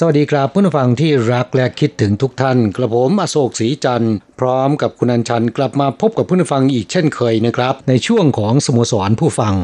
[0.00, 9.54] สวัสดีครับผู้ฟังที่รักและคิดถึงทุกท่าน กระผมอโศกศรีจันทร์พร้อมกับคุณอัญชันกลับมาพบกับผู้ฟังอีกเช่นเคยนะครับ ในช่วงของสโมสรผู้ฟัง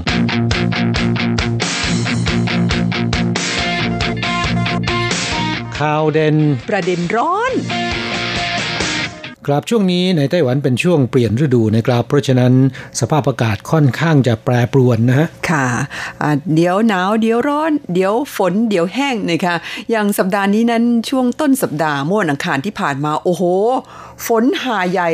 [5.79, 6.37] ข่าวเด่น
[6.69, 7.53] ประเด็นร้อน
[9.47, 12.53] ครับช่วงนี้ในไต้หวันเป็นช่วงเปลี่ยนฤดูนะครับ เพราะฉะนั้น
[13.01, 15.67] สภาพอากาศค่อนข้างจะแปรปรวนนะฮะค่ะ
[16.55, 19.55] เดี๋ยวหนาวเดี๋ยวร้อน เดี๋ยวฝนเดี๋ยวแห้งนะคะ
[19.91, 23.43] อย่างสัปดาห์นี้นั้นช่วงต้นสัปดาห์เมื่อวันอังคารที่ผ่านมาโอ้โห
[24.27, 25.11] ฝนหาใหญ่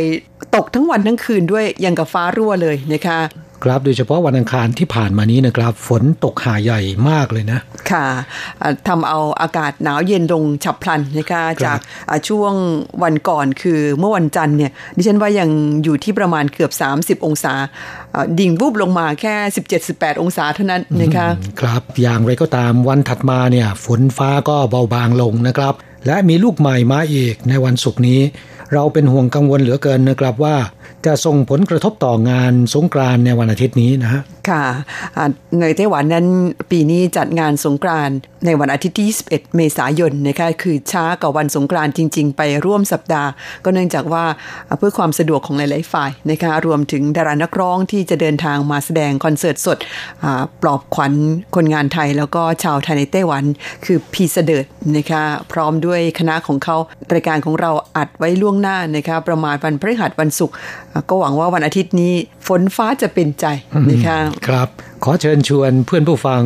[0.54, 3.18] ตกทั้งวันทั้งคืนด้วยยังกับฟ้ารั่วเลยนะคะ
[3.64, 7.58] ครับโดยเฉพาะวันอังคารที่ผ่านมานี้นะครับ ฝนตกหาใหญ่มากเลยนะ
[7.90, 8.06] ค่ะ
[8.62, 12.52] อ่าทำเอาอากาศหนาวเย็นลงฉับพลันนะคะจากอ่าช่วง
[13.02, 15.48] วันก่อนคือเมื่อวันจันทร์เนี่ยดิฉันว่ายัง
[15.84, 17.54] อยู่ที่ประมาณเกือบ 30 องศา
[18.14, 19.34] อ่าดิ่งวูบลงมาแค่
[19.78, 21.26] 17-18 องศาเท่านั้นนะคะ
[21.60, 25.74] ครับอย่างไรก็ตามวันถัดมาเนี่ยฝนฟ้าก็เบาบางลงนะครับ
[26.06, 28.20] และมีลูกใหม่มาอีกในวันศุกร์นี้
[28.74, 30.56] เราเป็นห่วงกังวลเหลือเกินนะครับว่า
[31.06, 34.64] จะส่งผลกระทบต่องานสงกรานในวันอาทิตย์นี้นะฮะ ค่ะ
[35.60, 36.26] ในไต้หวันนั้น
[36.70, 38.10] ปีนี้จัดงานสงกราน
[38.46, 43.30] ในวันอาทิตย์ที่ 21 เมษายนนะคะคือช้ากว่าวันสงกรานจริง ๆ ไปร่วมสัปดาห์
[43.64, 44.24] ก็เนื่องจากว่า
[44.78, 49.78] เพื่อความสะดวกของหลาย ๆ ฝ่ายนะคะรวมถึงดารานักร้องที่จะเดินทางมาแสดงคอนเสิร์ตสด
[50.62, 51.12] ปลอบขวัญ
[51.56, 53.44] คนงานไทย แล้วก็ชาวไทยในไต้หวัน
[53.84, 54.66] คือพีเสดิร์ด
[54.96, 55.22] นะคะ
[55.52, 56.76] พร้อมด้วยคณะของเขา
[57.12, 60.54] รายการของเราอัดไว้ล่วงหน้านะคะประมาณวันพฤหัสวันศุกร์
[61.08, 62.14] ก็หวังว่าวันอาทิตย์นี้
[62.48, 63.46] ฝนฟ้าจะเป็นใจ
[63.90, 64.18] นะคะ
[64.48, 64.68] ครับ
[65.04, 66.42] ขอเชิญชวนเพื่อนผู้ฟัง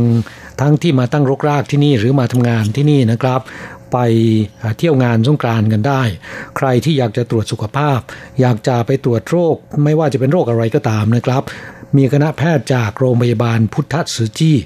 [0.60, 3.40] ทั้งที่มาตั้งรกรากที่นี่หรือมาทำงานที่นี่นะครับ
[3.92, 3.98] ไป
[4.78, 6.02] เที่ยวงานสงกรานต์กันได้
[6.56, 7.98] ใครที่อยากจะตรวจสุขภาพ
[8.40, 11.42] อยากจะไปตรวจโรค ไม่ว่าจะเป็นโรคอะไรก็ตามนะครับ
[11.96, 14.56] มีคณะแพทย์จากโรงพยาบาลพุทธสือจี้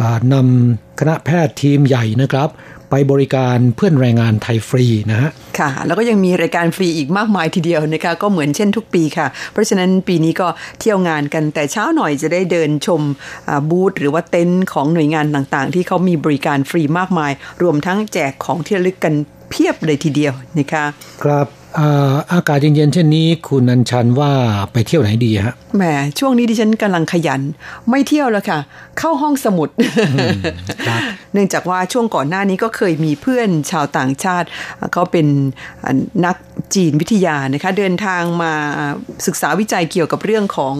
[0.00, 2.48] อ่านำคณะแพทย์ทีมใหญ่นะครับ
[2.90, 10.48] ไปบริการเพื่อนแรงงานไทยฟรีนะฮะค่ะ แล้วก็ยังมีรายการฟรีอีกมากมายทีเดียวนะคะก็เหมือนเช่นทุกปีค่ะ เพราะฉะนั้นปีนี้ก็
[10.80, 13.02] เที่ยวงานกันแต่เช้าหน่อยจะได้เดินชม
[13.48, 17.32] อ่าบูธหรือว่าเต็นท์ของหน่วยงานต่างๆ ที่เขามีบริการฟรีมากมาย
[17.62, 19.14] รวมทั้งแจกของที่ระลึกกัน
[19.50, 20.84] เพียบเลยทีเดียวนะคะ
[21.22, 21.46] ครับ
[21.78, 24.32] อ่าอากาศเย็นๆเช่นนี้คุณนันชันว่า
[24.72, 25.82] ไปเที่ยวไหนดีฮะแหม
[26.18, 27.40] ช่วงนี้ดิฉันกำลังขยัน
[27.90, 28.58] ไม่เที่ยวแล้วค่ะ
[28.98, 29.68] เข้าห้องสมุด
[30.86, 31.00] ครับ
[31.32, 34.48] เนื่องจากว่าช่วงก่อนหน้านี้ก็เคยมีเพื่อนชาวต่างชาติ
[34.92, 35.26] เขาเป็น
[36.24, 36.36] นัก
[36.74, 38.52] จีนวิทยานะคะเดินทางมา
[39.26, 40.74] ศึกษาวิจัยเกี่ยวกับเรื่องของ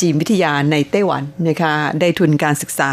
[0.00, 2.90] จีนวิทยาในไต้หวันนะคะได้ทุนการศึกษา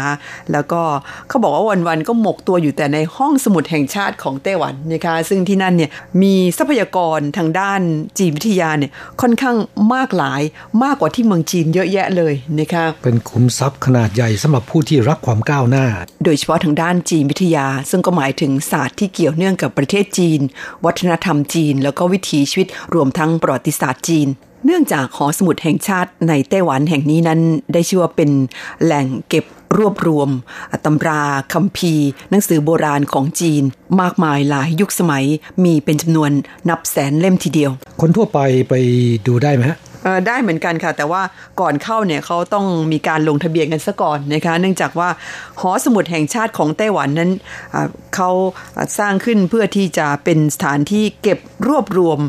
[0.52, 0.80] แล้วก็
[1.28, 5.90] เขาบอกว่าวันๆก็หมกตัวอยู่แต่ในห้องสมุดแห่งชาติของไต้หวันนะคะซึ่งที่นั่นเนี่ย
[6.22, 7.80] มีทรัพยากรทางด้าน
[8.18, 9.56] จีนวิทยาเนี่ยค่อนข้าง
[9.94, 10.42] มากหลาย
[10.84, 15.86] มากกว่าที่เมืองจีนเยอะแยะเลยนะคะเป็นขุมทรัพย์ขนาดใหญ่สำหรับผู้ที่รักความก้าวหน้า
[16.24, 20.40] โดยเฉพาะทางด้านจีนวิทยา ซึ่งก็หมายถึงศาสตร์ที่เกี่ยวเนื่องกับประเทศจีน
[20.84, 24.28] วัฒนธรรมจีนแล้วก็วิิถีชีวิตรวมทั้งประวัติศาสตร์จีน
[24.64, 27.40] เนื่องจากหอสมุดแห่งชาติในไต้หวันแห่งนี้นั้น
[27.72, 28.30] ได้ชื่อว่าเป็น
[28.82, 29.44] แหล่งเก็บ
[29.78, 30.28] รวบรวม
[30.84, 31.22] ตำรา
[31.52, 33.62] คัมภีร์ หนังสือโบราณของจีน
[34.00, 35.24] มากมายหลายยุคสมัย
[35.64, 36.30] มีเป็นจำนวน
[36.68, 38.38] นับแสนเล่มทีเดียว คนทั่วไป
[38.68, 38.74] ไป
[39.26, 39.78] ดูได้ไหมฮะ
[40.26, 41.22] ได้เหมือนกันค่ะ แต่ว่า
[41.60, 45.08] ก่อนเข้าเนี่ยเขาต้องมีการลงทะเบียนกันซะก่อนนะคะ เนื่องจากว่า
[45.60, 47.30] หอสมุดแห่งชาติของไต้หวันนั้น
[48.16, 48.30] เขา
[48.98, 51.38] สร้างขึ้นเพื่อที่จะเป็นสถานที่เก็บ
[51.68, 52.20] รวบรวม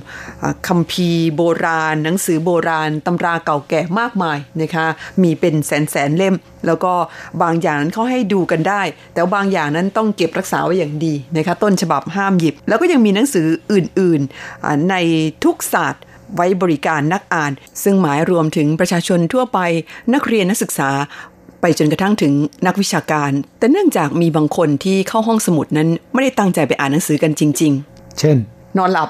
[0.67, 4.85] คัมภีร์โบราณ หนังสือโบราณตำราเก่าแก่มากมายนะคะ
[5.21, 6.35] มีเป็นแสนแสนเล่ม
[6.65, 6.93] แล้วก็
[7.41, 8.81] บางอย่างนั้นเขาให้ดูกันได้
[9.13, 14.95] แต่บางอย่างนั้นต้องเก็บรักษาไว้อย่างดีนะคะ ต้นฉบับห้ามหยิบ แล้วก็ยังมีหนังสืออื่นๆใน
[15.43, 16.03] ทุกศาสตร์
[16.35, 17.51] ไว้บริการนักอ่าน
[17.83, 19.59] ซึ่งหมายรวมถึงประชาชนทั่วไป
[20.13, 20.89] นักเรียนนักศึกษา
[21.62, 22.33] ไปจนกระทั่งถึง
[22.68, 28.38] นักวิชาการ แต่เนื่องจากมีบางคนที่เข้าห้องสมุดนั้นไม่ได้ตั้งใจไปอ่านหนังสือกันจริง ๆ เช่น
[28.77, 29.09] นอนหลับ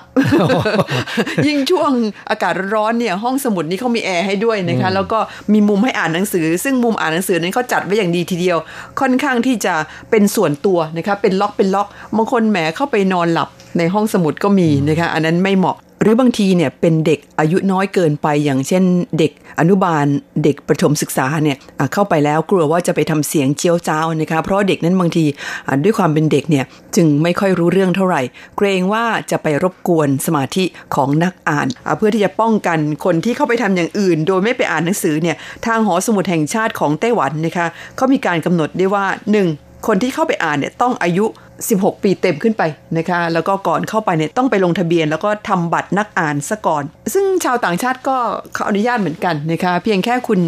[1.48, 1.92] ยิ่งช่วง
[2.30, 5.19] อากาศร้อนเนี่ยห้องสมุดนี้เขามีแอร์ให้ด้วยนะคะแล้วก็
[5.54, 8.58] มีมุมให้อ่านหนังสือ ซึ่งมุมอ่านหนังสือนั้นเขาจัดไว้อย่างดีทีเดียว
[9.00, 9.74] ค่อนข้างที่จะ
[10.10, 18.84] เป็นส่วนตัวนะคะเป็นล็อกเป็นล็อกบางคนแหมเข้าไปนอนหลับในห้องสมุดก็มีนะคะอันนั้นไม่เหมาะ หรือบางทีเนี่ยเป็นเด็กอายุน้อยเกินไปอย่างเช่น
[19.20, 20.06] เด็กอนุบาล
[20.44, 21.58] เด็กประถมศึกษาเนี่ย
[21.94, 25.26] เข้าไปแล้วกลัวว่าจะไปทำเสียงเจียวจ้าวนะคะเพราะเด็กนั้นบางที
[25.84, 26.66] ด้วยความเป็นเด็กเนี่ย
[26.96, 28.22] จึงไม่ค่อยรู้เรื่องเท่าไหร่
[28.58, 30.66] เกรงว่าจะไปรบกวนสมาธิ
[30.96, 31.68] ของนักอ่าน
[31.98, 39.06] เพื่อที่จะป้องกันคนที่เข้าไปทำอย่างอื่น โดยไม่ไปอ่านหนังสือเนี่ยทางหอสมุดแห่งชาติของไต้หวันนะคะเขามีการกำหนดได้ว่า
[39.48, 39.88] 1.
[39.88, 41.26] คนที่เข้าไปอ่านเนี่ยต้องอายุ
[41.65, 42.63] 16 ปีเต็มขึ้นไป
[42.98, 46.83] นะคะ แล้วก็ก่อนเข้าไปเนี่ยต้องไปลงทะเบียน แล้วก็ทำบัตรนักอ่านซะก่อน
[47.13, 48.18] ซึ่งชาวต่างชาติก็
[48.54, 50.39] เขาอนุญาตเหมือนกันนะคะ เพียงแค่คุณ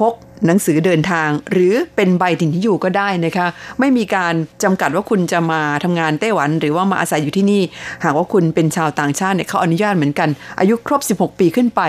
[0.00, 0.14] พก
[0.46, 3.46] หนังสือเดินทาง หรือเป็นใบถิ่นที่อยู่ก็ได้นะคะ
[3.80, 7.62] ไม่มีการจำกัดว่าคุณจะมาทำงานไต้หวัน หรือว่ามาอาศัยอยู่ที่นี่
[8.04, 10.28] หากว่าคุณเป็นชาวต่างชาติเนี่ยเขาอนุญาตเหมือนกัน
[10.60, 11.80] อายุครบ 16 ปีขึ้นไป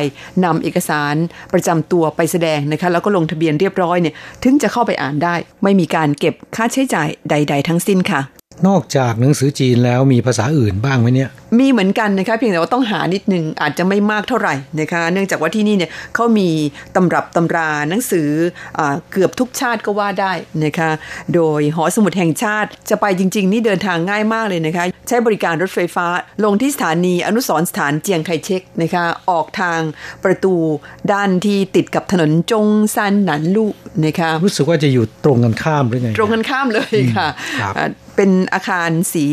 [0.46, 1.16] นำเอกสาร
[1.54, 4.14] ประจำตัวไปแสดงนะคะ แล้วก็ลงทะเบียนเรียบร้อยเนี่ย
[4.44, 8.22] ถึงจะเข้าไปอ่านได้ ไม่มีการเก็บค่าใช้จ่ายใด ๆ ทั้งสิ้นค่ะ
[8.68, 11.30] นอกจากหนังสือจีนแล้วมีภาษาอื่นบ้างไหมเนี่ย
[11.60, 16.50] มีเหมือนกันนะคะเพียงแต่ว่าต้องหานิดนึงอาจจะไม่มากเท่าไหร่นะคะ เนื่องจากว่าที่นี่เนี่ยเขามี
[16.96, 18.30] ตำรับตำราหนังสือ
[18.80, 18.82] อ
[19.12, 20.92] เกือบทุกชาติก็ว่าได้นะคะ
[21.36, 26.08] โดยหอสมุดแห่งชาติจะไปจริง ๆ นี่เดินทางง่ายมากเลยนะคะใช้บริการรถไฟฟ้า
[26.44, 29.80] ลงที่สถานีอนุสรณ์สถานเจียงไคเชกนะคะออกทาง
[30.24, 30.56] ประตู
[31.12, 33.72] ด้านที่ติดกับถนนจงซันหนันลู่
[34.06, 37.28] นะคะรู้สึกว่าจะอยู่ตรงกันข้ามหรือไงตรงกันข้ามเลยค่ะ
[37.62, 37.74] ครับ
[38.16, 39.26] เป็นอาคารสี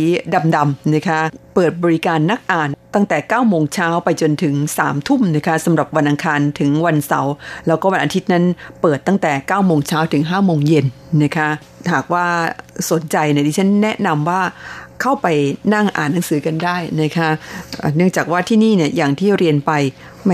[0.57, 1.21] ดำๆนะคะ
[1.55, 7.35] เปิดบริการนักอ่านตั้งแต่ 9 โมงเช้าไปจนถึง 3 ทุ่มนะคะสำหรับวันอังคารถึงวันเสาร์
[7.67, 8.45] แล้วก็วันอาทิตย์นั้น
[8.83, 10.87] เปิดตั้งแต่ 9 โมงเช้าถึง 5 โมงเย็น
[11.23, 11.49] นะคะ
[11.93, 12.27] หากว่า
[12.91, 14.41] สนใจเนี่ยดิฉันแนะนำว่า
[15.01, 15.27] เข้าไป
[15.75, 17.29] นั่งอ่านหนังสือกันได้นะคะ
[17.97, 19.73] เนื่องจากว่าที่นี่เนี่ยอย่างที่เรียนไป
[20.25, 20.33] แหม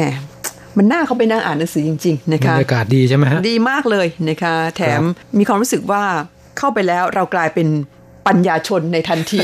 [0.76, 5.02] มันน่าเข้าไปนั่งอ่านหนังสือจริง ๆ นะบรคะรยากาศดีใช่ไหมฮะดีมากเลยนะคะ แถม
[5.38, 6.02] มีความรู้สึกว่า
[6.58, 7.68] เข้าไปแล้วเรากลายเป็น
[8.26, 9.40] ปัญญาชนในทันที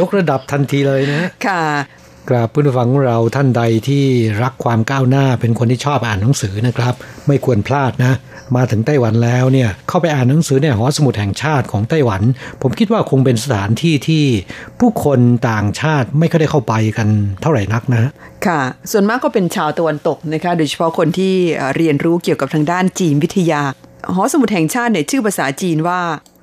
[0.00, 1.64] ยกระดับทันทีเลยนะ ค่ะ
[2.28, 4.04] กราบผู้ฟังของเราท่านใดที่
[4.42, 6.94] รักความก้าวหน้าเป็นคนที่ชอบอ่านหนังสือนะครับ
[7.26, 8.12] ไม่ควรพลาดนะ
[8.56, 12.22] มาถึงไต้หวันแล้วเนี่ยเข้าไปอ่านหนังสือในหอสมุดแห่งชาติของไต้หวัน
[12.62, 14.24] ผมคิดว่าคงเป็นสถานที่ที่
[14.80, 15.20] ผู้คน
[15.50, 17.08] ต่างชาติไม่ค่อยได้เข้าไปกัน
[17.42, 18.10] เท่าไหร่นักนะ
[18.46, 18.60] ค่ะ
[18.90, 21.34] ส่วนมากก็เป็นชาวตะวันตกนะคะโดยเฉพาะคนที่
[21.76, 23.62] เรียนรู้เกี่ยวกับทางด้านจีนวิทยา
[24.14, 26.00] หอสมุดแห่งชาติเนี่ยชื่อภาษาจีนว่า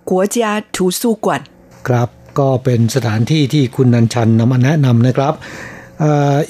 [0.10, 1.42] กัวเจียทูสู้กวน
[1.88, 2.10] ครับ
[2.40, 5.34] ก็เป็นสถานที่ที่คุณนันชันนำมาแนะนำนะครับ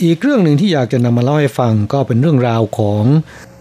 [0.03, 3.03] อีกเรื่องหนึ่งที่อยากจะนำมาเล่าให้ฟังก็เป็นเรื่องราวของ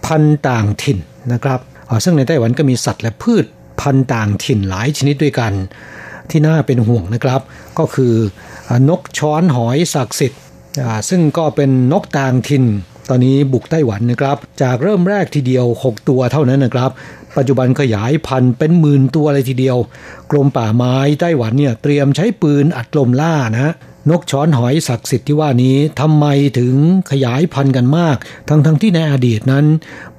[0.06, 0.99] พันต่างถิ่น
[1.32, 1.61] นะครับ
[2.05, 3.44] ซึ่งในไต้หวันก็มีสัตว์และพืช
[3.81, 5.52] พันต่างถิ่นหลายชนิดด้วยกัน
[6.31, 7.40] ที่น่าเป็นห่วงนะครับ
[7.79, 8.14] ก็คือ
[8.88, 10.40] นกช้อนหอยศักดิ์สิทธิ์
[11.08, 12.64] ซึ่งก็เป็นนกต่างถิ่น
[13.09, 16.91] ตอนนี้บุกไต้หวันนะครับ จากเริ่มแรกทีเดียว 6 ตัวเท่านั้นนะครับ
[17.37, 19.77] ปัจจุบันขยายพันธุ์เป็นหมื่นตัวเลยทีเดียว
[20.31, 23.75] กรมป่าไม้ไต้หวันเนี่ยเตรียมใช้ปืนอัดลมล่านะ
[24.11, 26.27] นกช้อนหอยศักดิ์สิทธิ์ที่ว่านี้ทำไม
[26.59, 26.75] ถึง
[27.11, 28.17] ขยายพันธุ์กันมาก
[28.49, 29.67] ทั้งทั้งที่ในอดีตนั้น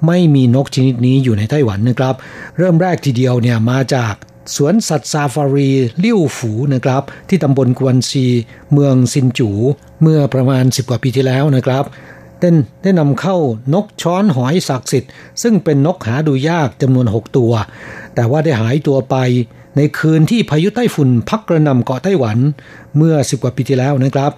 [0.07, 2.15] ไม่มีนกชนิดนี้อยู่ในไต้หวันนะครับ
[2.57, 4.13] เริ่มแรกทีเดียวเนี่ยมาจาก
[4.55, 8.25] สวนสัตว์ซาฟารีเลี่ยวฝูนะครับ ที่ตำบลกวนซี
[8.73, 9.49] เมืองซินจู
[10.01, 11.83] เมื่อประมาณ 10 กว่าปีที่แล้วนะครับ
[12.45, 12.51] ได้
[12.83, 13.37] ได้นำเข้า
[13.73, 15.11] นกช้อนหอยศักดิ์สิทธิ์
[15.41, 17.51] ซึ่งเป็นนกหาดูยากจำนวน 6 ตัว
[18.15, 19.15] แต่ว่าได้หายตัวไป
[19.77, 22.37] ในคืนที่พายุไต้ฝุ่นพักกระนำเกาะไต้หวัน
[22.97, 24.31] เมื่อ10กว่าปีที่แล้วนะครับ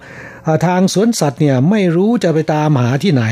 [0.66, 3.24] ทางสวนสัตว์เนี่ยไม่รู้จะไปตามหาที่ไหน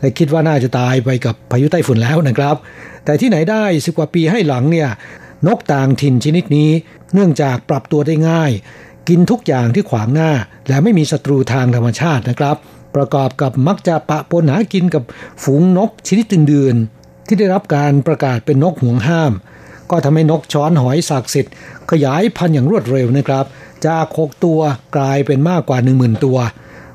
[0.00, 2.56] และคิดว่าน่าจะตายไปกับพายุไต้ฝุ่นแล้วนะครับ
[3.04, 4.88] แต่ที่ไหนได้สิบกว่าปีให้หลังเนี่ย
[5.46, 6.70] นกต่างถิ่นชนิดนี้
[7.14, 8.50] เนื่องจากปรับตัวได้ง่าย
[9.08, 10.30] กินทุกอย่างที่ขวางหน้า
[10.68, 12.56] และไม่มีศัตรูทางธรรมชาตินะครับ
[12.98, 15.02] ประกอบกับมักจะปะปนหากินกับ
[15.42, 19.32] ฝูงนกชนิดอื่นๆ ที่ได้รับการประกาศเป็นนกห่วงห้าม
[19.90, 21.52] ก็ทำให้นกช้อนหอยศักดิ์สิทธิ์
[21.90, 23.44] ขยายพันธุ์อย่างรวดเร็วนะครับ
[23.86, 24.60] จากหกตัว
[24.96, 26.38] กลายเป็นมากกว่า 1 0,000 ตัว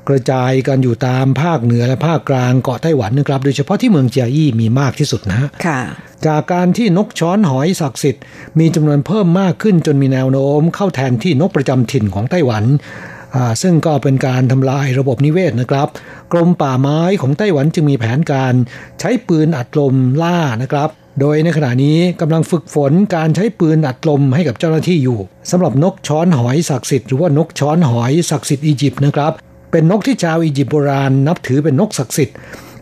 [0.08, 5.80] กระจายกันอยู่ตามภาคเหนือและภาคกลางเกาะไต้หวันนะครับ โดยเฉพาะที่เมืองเจียอี้มีมากที่สุดนะฮะค่ะ
[6.26, 8.22] จากการที่นกช้อนหอยศักดิ์สิทธิ์
[8.58, 13.23] มีจำนวนเพิ่มมากขึ้นจนมีแนวโน้มเข้าแทนที่นกประจำถิ่นของไต้หวันอ่า
[13.62, 15.88] ซึ่งก็เป็นการทำลายระบบนิเวศนะครับ
[16.32, 18.54] กรมป่าไม้ของไต้หวันจึงมีแผนการ
[19.00, 25.18] ใช้ปืนอัดลมล่านะครับ โดยในขณะนี้กำลังฝึกฝนการใช้ปืนอัดลมให้กับเจ้าหน้าที่อยู่
[25.50, 29.32] สำหรับนกช้อนหอยศักดิ์สิทธิ์หรือว่านกช้อนหอยศักดิ์สิทธิ์อียิปต์นะครับ
[29.70, 32.36] เป็นนกที่ชาวอียิปต์โบราณนับถือเป็นนกศักดิ์สิทธิ์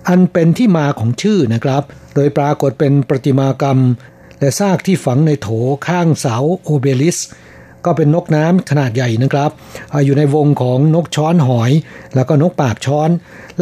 [0.09, 1.83] อันเป็นที่มาของชื่อนะครับ
[2.15, 3.79] โดยปรากฏเป็นประติมากรรม
[4.41, 5.49] และซากที่ฝังในโถ
[5.87, 7.19] ข้างเสาโอเบลิส
[7.85, 9.51] ก็เป็นนกน้ำขนาดใหญ่นะครับ
[10.05, 11.71] อยู่ในวงของนกช้อนหอย
[12.15, 13.11] แล้วก็นกปากช้อน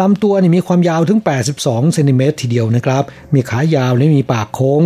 [0.00, 1.20] ลำตัวนี่มีความยาวถึง
[1.56, 3.02] 82เซนติเมตรทีเดียวนะครับ
[3.34, 4.82] มีขายาวและมีปากโค้ง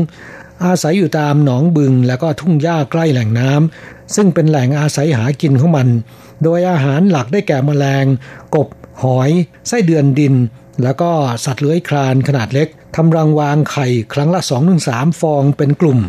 [0.64, 5.88] อาศัยอยู่ตามหนองบึงแล้วก็ทุ่งหญ้าใกล้แหล่งน้ำซึ่งเป็นแหล่งอาศัยหากินของมัน
[6.42, 8.04] โดยอาหารหลักได้แก่แมลง
[8.54, 8.68] กบ
[9.02, 9.30] หอย
[9.68, 10.34] ไส้เดือนดิน
[10.82, 11.10] แล้วก็
[11.44, 14.40] สัตว์เลื้อยคลานขนาดเล็กทำรังวางไข่ครั้งละ
[14.80, 16.00] 2-3 ฟองเป็นกลุ่ม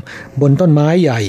[0.41, 1.21] บนต้นไม้ใหญ่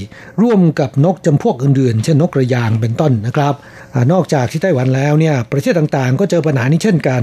[0.42, 3.54] ร่วมกับนกจำพวกอื่นๆ เช่นนกกระยางเป็นต้นนะครับ
[3.94, 7.22] อนอกจากที่ไต้หวันแล้วเนี่ยประเทศต่างๆ ก็เจอปัญหานี้เช่นกัน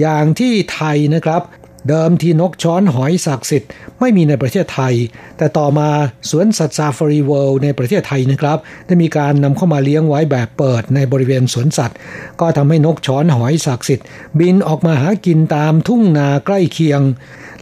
[0.00, 1.42] อย่างที่ไทยนะครับ
[1.88, 3.70] เดิมทีนกช้อนหอยศักดิ์สิทธิ์
[4.00, 4.94] ไม่มีในประเทศไทย
[5.38, 5.88] แต่ต่อมา
[6.30, 11.96] สวนสัตว์ซาฟารีเวิลด์ในประเทศไทยนะครับ ได้มีการนำเข้ามาเลี้ยงไว้แบบเปิดในบริเวณสวนสัตว์
[12.40, 14.06] ก็ทำให้นกช้อนหอยศักดิ์สิทธิ์
[14.40, 17.00] บินออกมาหากินตามทุ่งนาใกล้เคียง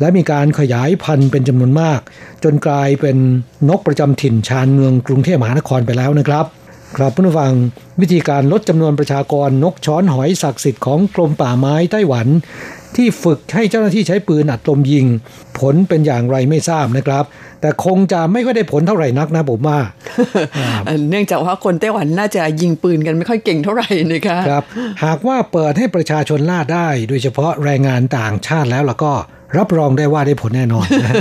[0.00, 2.00] และมีการขยายพันธุ์เป็นจำนวนมาก
[2.44, 3.16] จนกลายเป็น
[3.68, 6.46] นกประจำถิ่นชานเมืองกรุงเทพมหานครไปแล้วนะครับ
[6.96, 7.52] ครับผู้ฟัง
[8.00, 12.26] วิธีการลดจำนวนประชากรนกช้อนหอยศักดิ์สิทธิ์ของกรมป่าไม้ไต้หวัน
[12.97, 15.07] ที่ฝึกให้เจ้าหน้าที่ใช้ปืนอัดลมยิง
[15.59, 17.25] ผลเป็นอย่างไรไม่ทราบนะครับ
[17.61, 19.79] แต่คงจะไม่ค่อยได้ผลเท่าไหร่นักนะผมว่า
[21.11, 24.65] เนื่องจากว่าคนไต้หวันน่าจะยิงปืนกันไม่ค่อยเก่งเท่าไหร่นะคะครับ
[25.05, 29.13] หากว่าเปิดให้ประชาชนล่าได้ โดยเฉพาะแรงงานต่างชาติแล้วแล้วก็
[29.59, 31.15] รับรองได้ว่าได้ผลแน่นอนนะ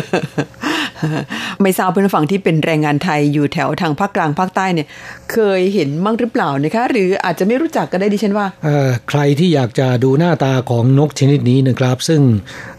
[1.61, 4.87] ไม่ทราบเพื่อนฝั่งที่เป็นแรงงานไทยอยู่แถวทางภาคกลางภาคใต้เนี่ย
[5.31, 12.21] เคยเห็นมั่งหรือเปล่านะคะ หรืออาจจะไม่รู้จักก็ได้ดิฉันว่าเอ่อใครที่อยากจะดูหน้าตาของนกชนิดนี้นะครับ ซึ่ง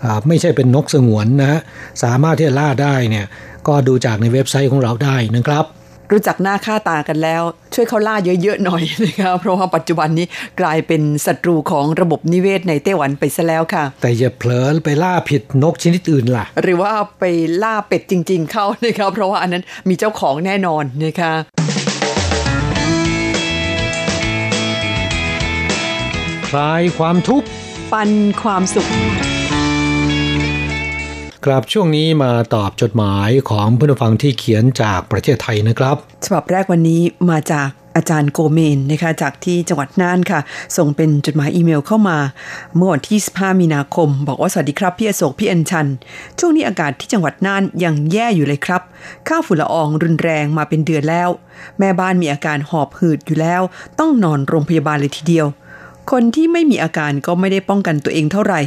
[0.05, 1.61] อ่าไม่ใช่เป็นนกสงวนนะฮะ
[2.03, 3.27] สามารถที่จะล่าได้เนี่ย
[3.69, 5.67] ก็ดูจากในเว็บไซต์ของเราได้นะครับ
[6.13, 7.43] รู้จักหน้าค่าตากันแล้ว
[7.75, 10.27] ช่วยเขาล่าเยอะๆหน่อยนะคะเพราะว่าปัจจุบันนี้
[10.61, 17.25] กลายเป็นศัตรูของระบบนิเวศในไต้หวันไปซะแล้วค่ะ แต่อย่าเผลอไปล่าผิดนกชนิดอื่นล่ะ หรือว่าไป
[17.63, 21.33] ล่าเป็ดจริง ๆ เข้านะคะเพราะว่าอันนั้นมีเจ้าของแน่นอนนะคะ
[26.49, 27.47] คลายความทุกข์
[27.93, 28.11] ปัน
[28.43, 28.89] ความสุข
[31.45, 40.41] ครับช่วงนี้มาตอบจดหมายของผู้ฟังที่เขียนจากประเทศไทยนะครับ ฉบับแรกวันนี้มาจากอาจารย์โกเมนนะคะจากที่จังหวัดน่านค่ะ
[40.77, 42.19] ส่งเป็นจดหมายอีเมลเข้ามา
[42.77, 45.87] เมื่อวันที่ 15 มีนาคม บอกว่าสวัสดีครับ พี่อโศกพี่อัญชัน
[46.39, 48.83] ช่วงนี้อากาศที่จังหวัดน่านยังแย่อยู่เลยครับ
[49.29, 51.29] ค่าฝุ่นละอองรุนแรงมาเป็นเดือนแล้ว
[51.79, 53.63] แม่บ้านมีอาการหอบหืดอยู่แล้ว
[53.99, 55.47] ต้องนอนโรงพยาบาลเลยทีเดียว
[56.11, 58.61] คนที่ไม่มีอาการก็ไม่ได้ป้องกันตัวเองเท่าไหร่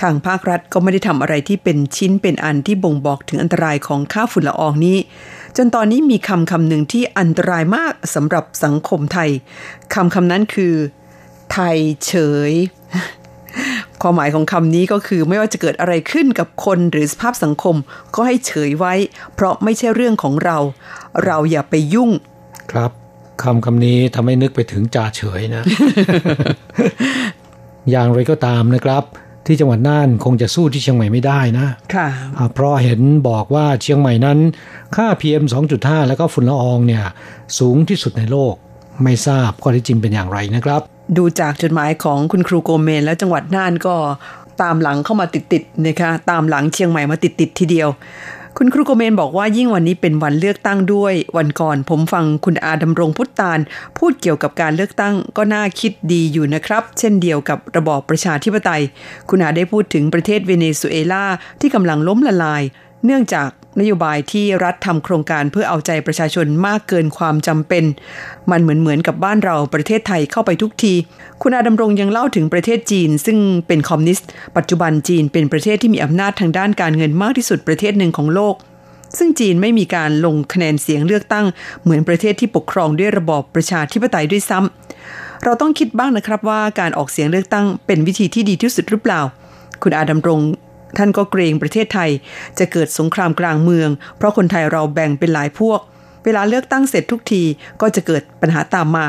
[0.00, 4.98] ทางภาครัฐก็ไม่ได้ทำอะไรที่เป็นชิ้นเป็นอันที่บ่งบอกถึงอันตรายของค่าฝุ่นละอองนี้
[5.56, 9.30] จนตอนนี้มีคำคำหนึ่งที่อันตรายมากสำหรับสังคมไทย
[9.94, 10.74] คำคำนั้นคือ
[11.52, 11.76] ไทย
[12.06, 12.12] เฉ
[12.50, 12.52] ย
[14.02, 17.76] ความหมายของคำนี้ก็คือไม่ว่าจะเกิดอะไรขึ้นกับคนหรือสภาพสังคม
[18.14, 18.94] ก็ให้เฉยไว้
[19.34, 20.58] เพราะไม่ใช่เรื่องของเรา
[21.24, 22.10] เราอย่าไปยุ่ง
[22.72, 22.90] ครับ
[23.42, 25.62] คำคำนี้ทำให้นึกไปถึงจ่าเฉยนะ
[27.90, 29.04] อย่างไรก็ตามนะครับ
[29.46, 34.38] ที่จังหวัดน่านคงจะสู้ที่เชียงใหม่ไม่ได้นะค่ะอ่าเพราะเห็นบอกว่าเชียงใหม่นั้น
[34.96, 35.44] ค่า PM
[35.76, 37.04] 2.5 แล้วก็ฝุ่นละอองเนี่ย
[37.58, 38.54] สูงที่สุดในโลก
[39.02, 40.80] ไม่ทราบข้อเท็จจริงเป็นอย่างไรนะครับ
[41.16, 43.96] ดูจากจดหมายของคุณครูโกเมน แล้วจังหวัดน่านก็
[44.62, 47.88] ตามหลังเข้ามาติดๆนะคะตามหลังเชียงใหม่มาติดๆทีเดียว
[48.58, 53.58] คุณครูโกเมนบอกว่ายิ่งวันนี้เป็นวันเลือกตั้งด้วย วันก่อนผมฟังคุณอาดำรงพุทธาน
[53.98, 58.82] พูดเกี่ยวกับการเลือกตั้งก็น่าคิดดีอยู่นะครับ เช่นเดียวกับระบอบประชาธิปไตย
[59.30, 61.24] คุณอาได้พูดถึงประเทศเวเนซุเอลา
[61.60, 62.62] ที่กำลังล้มละลาย
[63.04, 63.48] เนื่องจาก
[63.80, 67.84] นโยบายที่รัฐทำโครงการเพื่อเอาใจประชาชนมากเกินความจำเป็น
[68.50, 70.94] มันเหมือนเหมือนกับบ้านเราประเทศไทยเข้าไปทุกที
[71.42, 78.54] คุณอาดำรงยังเล่าถึงประเทศจีน ซึ่งเป็นคอมมิวนิสต์ ปัจจุบันจีนเป็นประเทศที่มีอำนาจทางด้านการเงินมากที่สุดประเทศหนึ่งของโลก
[79.18, 81.46] ซึ่งจีนไม่มีการลงคะแนนเสียงเลือกตั้ง
[81.82, 89.20] เหมือนประเทศที่ปกครองด้วยระบอบประชาธิปไตยด้วยซ้ำเราต้องคิดบ้างนะครับว่าการออกเสียงเลือกตั้งเป็นวิธีที่ดีที่สุดหรือเปล่า
[89.82, 90.40] คุณอาดำรง
[90.96, 92.10] ท่านก็เกรงประเทศไทย
[92.58, 95.80] จะเกิดสงครามกลางเมือง เพราะคนไทยเราแบ่งเป็นหลายพวก
[96.24, 97.42] เวลาเลือกตั้งเสร็จทุกที
[97.80, 99.06] ก็จะเกิดปัญหาตามมา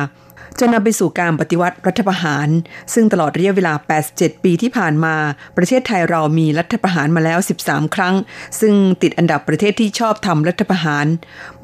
[0.59, 2.47] จนนำไปสู่การปฏิวัติรัฐประหาร
[2.93, 3.73] ซึ่งตลอดระยะเวลา
[4.09, 5.15] 87 ปีที่ผ่านมา
[5.57, 8.15] ประเทศไทยเรามีรัฐประหารมาแล้ว 13 ครั้ง
[8.59, 11.05] ซึ่งติดอันดับประเทศที่ชอบทำรัฐประหาร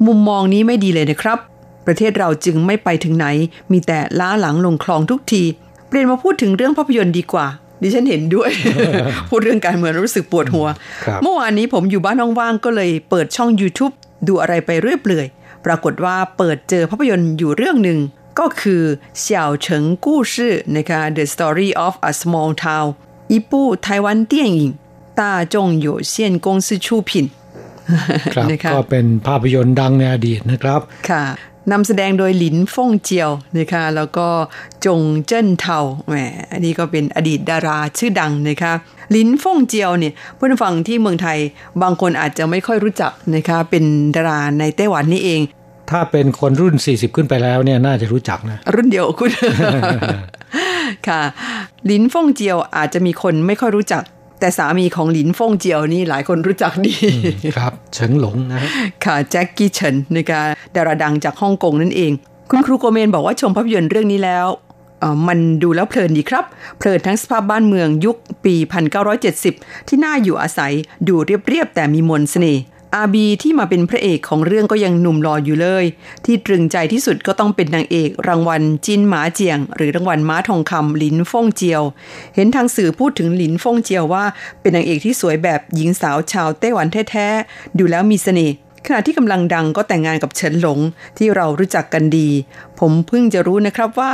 [0.06, 1.38] มุมมองนี้ไม่ดีเลยนะครับ
[1.86, 3.26] ประเทศเราจึงไม่ไปถึงไหน
[3.72, 5.42] มีแต่ล้าหลังลงคลองทุกที
[5.88, 7.46] เปลี่ยนมาพูดถึงเรื่องภาพยนตร์ดีกว่า
[7.82, 8.50] ดิฉันเห็นด้วย
[9.28, 10.66] พูดเรื่องการเมืองรู้สึกปวดหัว
[11.22, 13.94] เมื่อวานนี้ผมอยู่บ้านว่างๆก็เลยเปิดช่อง YouTube
[14.28, 15.26] ดูอะไรไปเรื่อยเปื่อย
[15.66, 17.98] ปรากฏว่าเปิดเจอภาพยนตร์อยู่เรื่องหนึ่ง
[18.38, 18.82] ก็คือ
[19.20, 22.88] เสี่ยวเฉิงกู้ชื่อนะคะ The Story of a Small Town
[23.30, 24.72] อีปูไต้หวันเตี้ยงอิง
[25.18, 27.26] ตาจงอยู่เซียนกงซือชูผิน
[28.34, 31.24] ครับก็เป็นภาพยนตร์ดังในอดีตนะครับ ค่ะ
[31.72, 34.28] นำแสดงโดยหลินฟ่งเจียวนะคะแล้วก็
[34.86, 36.14] จงเจิ้นเทาแหม
[36.52, 38.72] อันนี้ก็เป็นอดีตดาราชื่อดังนะคะ
[39.10, 41.38] หลินฟ่งเจียวเนี่ยเพื่อนฟังที่เมืองไทย
[41.82, 43.84] บางคนอาจจะไม่ค่อยรู้จักนะคะเป็น
[44.16, 45.40] ดาราในไต้หวันนี่เอง
[45.90, 49.30] ถ้าเป็นคนรุ่น 40 ขึ้นไปแล้วเนี่ยน่าจะรู้จักนะ รุ่นเดียวคุณ
[51.08, 51.20] ค่ะ
[51.86, 54.02] หลินฟ่งเจียวอาจจะมีคนไม่ค่อยรู้จัก
[54.40, 56.94] แต่สามีของหลินฟ่งเจียวนี่หลายคนรู้จักดี
[57.56, 58.70] ครับ เฉิงหลงนะฮะ
[59.04, 60.42] ค่ะแจ็คกี้เฉินนะคะ
[60.76, 62.12] ดาราดังจากฮ่องกงนั่นเอง
[62.50, 64.46] คุณครูโกเมนบอกว่าชมภาพยนตร์เรื่องนี้แล้ว
[65.00, 66.44] เอ่อมันดูแล้วเพลินดีครับ
[66.78, 68.54] เพลินทั้งสภาพบ้านเมืองยุคปี
[69.22, 70.72] 1970 ที่น่าอยู่อาศัย
[71.08, 72.62] ดูเรียบๆ แต่มีมนต์เสน่ห์
[72.96, 75.84] อาบีที่มาเป็นพระเอกของเรื่องก็ยังหนุ่มรออยู่เลย
[76.24, 81.82] ที่ตรึงใจที่สุดก็ต้องเป็นนางเอกรางวัลจินหมาเจียง หรือรางวัลม้าทองคำหลินฟงเจียว
[82.34, 84.24] เห็นทางสื่อพูดถึงหลินฟงเจียวว่า
[84.60, 88.54] เป็นนางเอกที่สวยแบบหญิงสาวชาวไต้หวันแท้ๆดูแล้วมีเสน่ห์
[88.86, 90.78] ขณะที่กำลังดังก็แต่งงานกับเฉินหลง
[91.18, 92.28] ที่เรารู้จักกันดี
[92.80, 94.12] ผมเพิ่งจะรู้นะครับว่า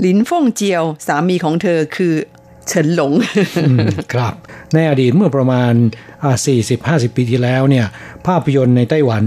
[0.00, 2.14] หลินฟงเจียว สามีของเธอคือ
[2.68, 3.12] เฉินหลง
[3.68, 3.78] อืม
[4.12, 4.34] ครับ
[4.74, 5.72] ในอดีตเมื่อประมาณ
[6.24, 6.36] อ่า
[6.76, 7.86] 40-50 ปีที่แล้วเนี่ย
[8.26, 9.24] ภาพยนตร์ในไต้หวัน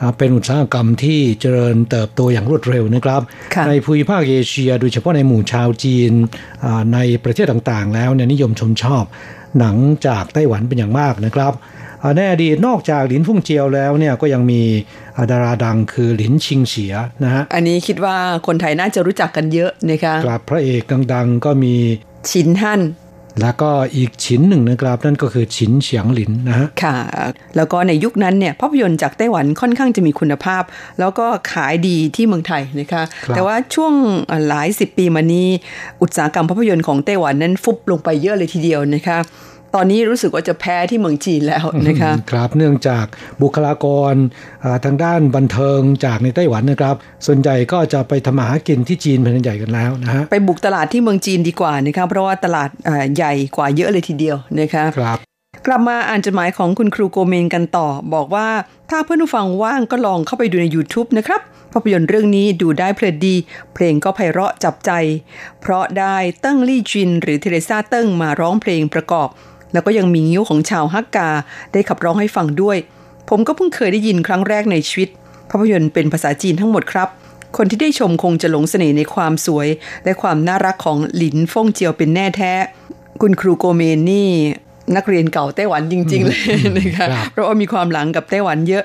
[0.00, 3.22] อ่าเป็นอุตสาหกรรมที่เจริญเติบโตอย่างรวดเร็วนะครับ
[3.54, 6.12] ค่ะในภูมิภาคเอเชีย โดยเฉพาะในหมู่ชาวจีน
[6.64, 9.04] อ่าในประเทศต่างๆ แล้วเนี่ยนิยมชมชอบ
[9.58, 11.54] หนังจากไต้หวันเป็นอย่างมากนะครับ
[12.02, 14.62] อ่าในอดีตนอกจากหลินฟุ่งเจียวแล้วเนี่ยก็ยังมี
[15.16, 16.94] อ่าดาราดังคือหลินชิงเฉีย
[17.24, 18.16] นะฮะอันนี้คิดว่า
[18.46, 20.82] คนไทยน่าจะรู้จักกันเยอะนะคะกลับพระเอก
[21.12, 21.74] ดังๆก็มี
[22.28, 22.82] ชินฮั่น
[23.40, 26.96] แล้วก็อีกชิ้นหนึ่งนะครับนั่นก็คือฉินเฉียงหลินนะฮะค่ะ
[27.56, 30.62] แล้วก็ในยุคนั้นเนี่ยภาพยนตร์จากไต้หวันค่อนข้างจะมีคุณภาพ
[31.00, 33.92] แล้วก็ขายดีที่เมืองไทยนะคะครับแต่ว่าช่วง
[34.48, 35.48] หลายสิบปีมานี้
[36.02, 39.18] อุตสาหกรรมภาพยนตร์ของไต้หวันนั้นฟุบลงไปเยอะเลยทีเดียวนะคะ
[39.74, 43.04] ตอนนี้รู้สึกว่าจะแพ้ที่เมืองจีนแล้วนะคะครับเนื่องจาก
[43.42, 44.14] บุคลากร
[44.64, 46.94] อ่าทางด้านบันเทิงจากในไต้หวันนะครับ
[47.26, 55.18] ส่วนใหญ่ก็จะไปทำมาหากินที่จีนแผ่นใหญ่กันแล้วนะฮะไปบุกตลาดที่เมืองจีนดีกว่านะคะเพราะว่าตลาดเอ่อใหญ่กว่าเยอะเลยทีเดียวนะคะครับ
[55.66, 58.48] กลับมาอ่านจดหมายของคุณครูโกเมนกันต่อ บอกว่า
[58.90, 61.40] ถ้าเพื่อนผู้ฟังว่างก็ลองเข้าไปดูใน YouTube นะครับ
[61.72, 63.34] ภาพยนตร์เรื่องนี้ดูได้เพลินดี
[63.74, 64.90] เพลงก็ไพเราะจับใจ
[65.60, 69.28] เพราะได้เติ้งลี่จิน หรือเทเรซาเติ้งมาร้องเพลงประกอบ
[69.72, 71.30] แล้วก็ยังมีงิ้วของชาวฮักกา
[71.72, 72.76] ได้ขับร้องให้ฟังด้วย
[73.28, 75.08] ผมก็เพิ่งเคยได้ยินครั้งแรกในชีวิต
[75.50, 77.08] ภาพยนตร์เป็นภาษาจีนทั้งหมดครับ
[77.56, 79.68] คนที่ได้ชมคงจะหลงเสน่ห์ในความสวย
[80.04, 82.52] และความน่ารักของหลินฟงเจียวเป็นแน่แท้
[83.20, 84.30] คุณครูโกเมนนี่
[84.96, 86.40] นักเรียนเก่าไต้หวันจริง ๆ เลย
[86.78, 88.84] นะคะครับเพราะว่ามีความหลังกับไต้หวันเยอะ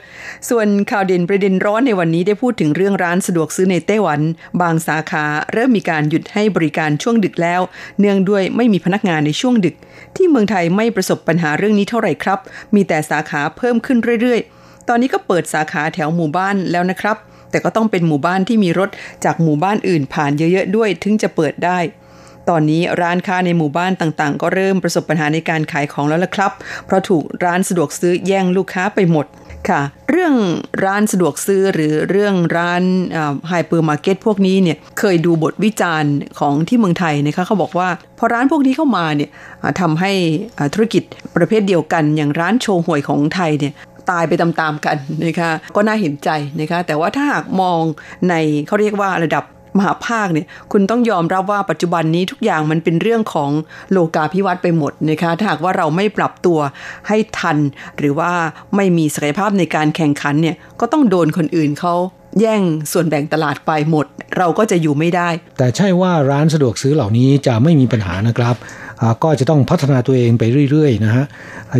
[0.50, 4.20] ส่วนข่าวเด่นประเด็นร้อนในวันนี้ได้พูดถึงเรื่องร้านสะดวกซื้อในไต้หวัน
[4.62, 7.62] บางสาขาเริ่มมีการหยุดให้บริการช่วงดึกแล้ว
[8.00, 9.76] เนื่องด้วยไม่มีพนักงานในช่วงดึก
[10.16, 12.40] ที่เมืองไทยไม่ประสบปัญหาเรื่องนี้เท่าไหร่ครับ
[12.76, 17.18] มีแต่สาขาเพิ่มขึ้นเรื่อย ๆ ตอนนี้ก็เปิดสาขาแถวหมู่บ้านแล้วนะครับ
[17.52, 18.90] แต่ก็ต้องเป็นหมู่บ้านที่มีรถ
[19.26, 21.80] จากหมู่บ้านอื่นผ่านเยอะ ๆ ด้วย ถึงจะเปิดได้
[22.50, 26.52] ตอนนี้ร้านค้าในหมู่บ้านต่างๆ ก็เริ่มประสบปัญหาในการขายของแล้วล่ะครับ
[26.86, 29.26] เพราะถูกร้านสะดวกซื้อแย่งลูกค้าไปหมด
[29.70, 30.36] ค่ะ เรื่อง
[30.86, 32.84] ร้านสะดวกซื้อหรือเรื่องร้าน
[33.48, 39.30] ไฮเปอร์มาร์เก็ตพวกนี้เนี่ยเคยดูบทวิจารณ์ของที่เมืองไทยนะคะเขาบอกว่า พอร้านพวกนี้เข้ามาเนี่ย
[39.80, 40.12] ทำให้
[40.74, 41.04] ธุรกิจ
[41.36, 43.74] ประเภทเดียวกัน อย่างร้านโชห่วยของไทยเนี่ย
[44.12, 46.30] ตายไปตามๆกันนะคะก็น่าเห็นใจ
[46.60, 47.82] นะคะแต่ว่าถ้าหากมอง
[48.30, 48.34] ใน
[48.68, 49.44] เขาเรียกว่าระดับ
[49.78, 53.52] มหภาคเนี่ยคุณต้องยอมรับว่าปัจจุบันนี้ทุกอย่างมันเป็นเรื่องของ
[53.92, 56.60] โลกาภิวัตน์ไปหมดนะคะถ้าหากว่าเราไม่ปรับตัว
[57.08, 57.58] ให้ทัน
[57.98, 58.32] หรือว่า
[58.76, 61.94] ไม่มีศักยภาพในการแข่งขันเนี่ยก็ต้องโดนคนอื่นเขา
[62.40, 62.62] แย่ง
[62.92, 64.06] ส่วนแบ่งตลาดไปหมด
[64.38, 68.56] เราก็จะอยู่ไม่ได้ แต่ใช่ว่าร้านสะดวกซื้อเหล่านี้จะไม่มีปัญหานะครับ
[69.24, 71.26] ก็จะต้องพัฒนาตัวเองไปเรื่อยๆนะฮะ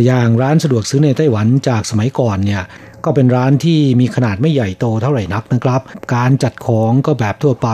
[0.06, 2.62] อย่างร้านสะดวกซื้อในไต้หวันจากสมัยก่อนเนี่ย
[3.06, 5.80] ก็เป็นร้านที่มีขนาดไม่ใหญ่โตเท่าไหร่นักนะครับ
[6.14, 7.68] การจัดของก็แบบทั่วไป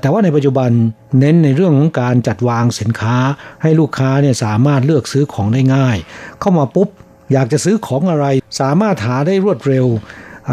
[0.00, 0.70] แต่ว่าในปัจจุบัน
[1.18, 3.16] เน้นในเรื่องของการจัดวางสินค้า
[3.62, 5.96] ให้ลูกค้าเนี่ยสามารถเลือกซื้อของได้ง่าย
[6.40, 6.88] เข้ามาปุ๊บ
[7.32, 8.26] อยากจะซื้อของอะไร
[8.60, 9.86] สามารถหาได้รวดเร็ว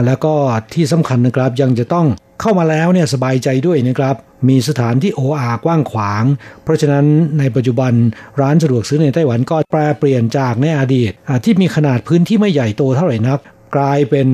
[0.06, 0.34] แล้วก็
[0.74, 2.08] ที่สำคัญนะครับยังจะต้อง
[2.42, 4.16] เข้ามาแล้วเนี่ยสบายใจด้วยนะครับ
[4.50, 6.24] มีสถานที่โออากว้างขวาง
[6.64, 7.06] เพราะฉะนั้น
[7.40, 7.94] ในปัจจุบัน
[8.42, 11.12] ร้านสะดวกซื้อในไต้หวันก็แปรเปลี่ยนจากในอดีต
[11.44, 13.40] ที่มีขนาดพื้นที่ไม่ใหญ่โตเท่าไหร่นัก
[13.76, 14.28] กลายเป็น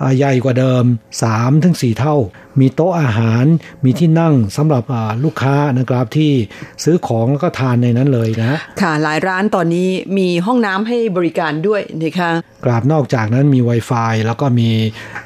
[0.00, 0.84] อ่าใหญ่กว่าเดิม
[1.24, 2.16] 3ถึง4เท่า
[2.60, 3.44] มีโต๊ะอาหาร
[3.84, 6.32] มีที่นั่งสำหรับอ่าลูกค้านะครับที่
[6.84, 12.30] ซื้อของแล้วก็ทานในนั้นเลยนะค่ะหลายร้านตอนนี้มีห้องน้ำให้บริการด้วยนะคะ
[12.64, 14.68] กราบนอกจากนั้นมี Wi-Fi แล้วก็มี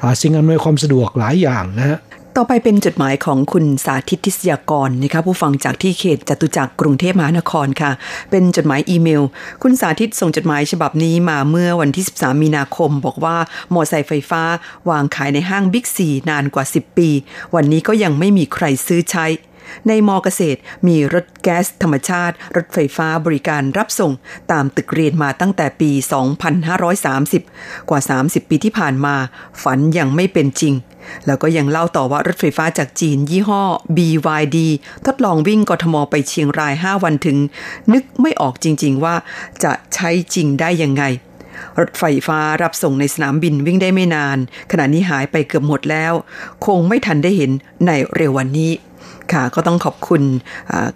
[0.01, 1.99] อ่าสิ่งอำนวยความสะดวกหลายอย่างนะฮะ
[2.37, 7.91] ต่อไปเป็นจดหมายของคุณสาธิตทิศยากรนะคะผู้ฟังจากที่เขตจตุจักรกรุงเทพมหานครค่ะ
[8.31, 9.23] เป็นจดหมายอีเมล
[9.63, 13.37] คุณสาธิตส่งจดหมายฉบับนี้มาเมื่อวันที่ 13 มีนาคม บอกว่า
[13.73, 14.43] มอไซค์ไฟฟ้า
[14.89, 17.09] วางขายในห้างบิ๊กซีนานกว่า 10 ปี
[17.55, 19.25] วันนี้ก็ยังไม่มีใครซื้อใช้
[19.87, 24.11] ในมอเกษตรมีรถแก๊สธรรมชาติ รถไฟฟ้าบริการรับส่ง
[24.51, 25.91] ตามตึกเรียนมาตั้งแต่ปี
[27.29, 29.15] 2530 กว่า 30 ปีที่ผ่านมา
[29.63, 30.73] ฝันยังไม่เป็นจริง
[31.25, 33.63] แล้วก็ยังเล่าต่อว่ารถไฟฟ้าจากจีนยี่ห้อ
[33.97, 34.57] BYD
[35.05, 37.37] ทดลองวิ่งกทมไปเชียงราย 5 วันถึง
[37.93, 39.15] นึกไม่ออกจริง ๆ ว่า
[39.63, 41.03] จะใช้จริงได้ยังไง
[41.79, 44.37] รถไฟฟ้ารับส่งในสนามบินวิ่งได้ไม่นาน
[44.71, 46.13] ขณะนี้หายไปเกือบหมดแล้ว
[46.65, 47.51] คงไม่ทันได้เห็น
[47.85, 48.71] ในเร็ววันนี้
[49.33, 50.23] ค่ะ ก็ต้องขอบคุณ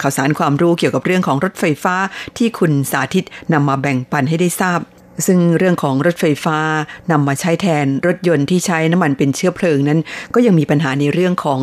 [0.01, 1.95] ข่าวสารความรู้เกี่ยวกับเรื่องของรถไฟฟ้า
[2.37, 4.81] ที่คุณสาธิตนำมาแบ่งปันให้ได้ทราบ
[5.27, 6.57] ซึ่งเรื่องของรถไฟฟ้า
[7.11, 9.99] นำมาใช้แทนรถยนต์ที่ใช้น้ำมันเป็นเชื้อเพลิงนั้น
[10.33, 11.59] ก็ยังมีปัญหาในเรื่องของ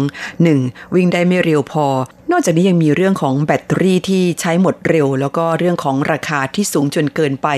[0.47, 0.95] 1.
[0.95, 1.87] วิ่งได้ไม่เร็วพอ
[2.33, 7.49] นอกจากนี้ยังมีเรื่องของแบตเตอรี่ที่ใช้หมดเร็ว แล้วก็เรื่องของราคาที่สูงจนเกินไป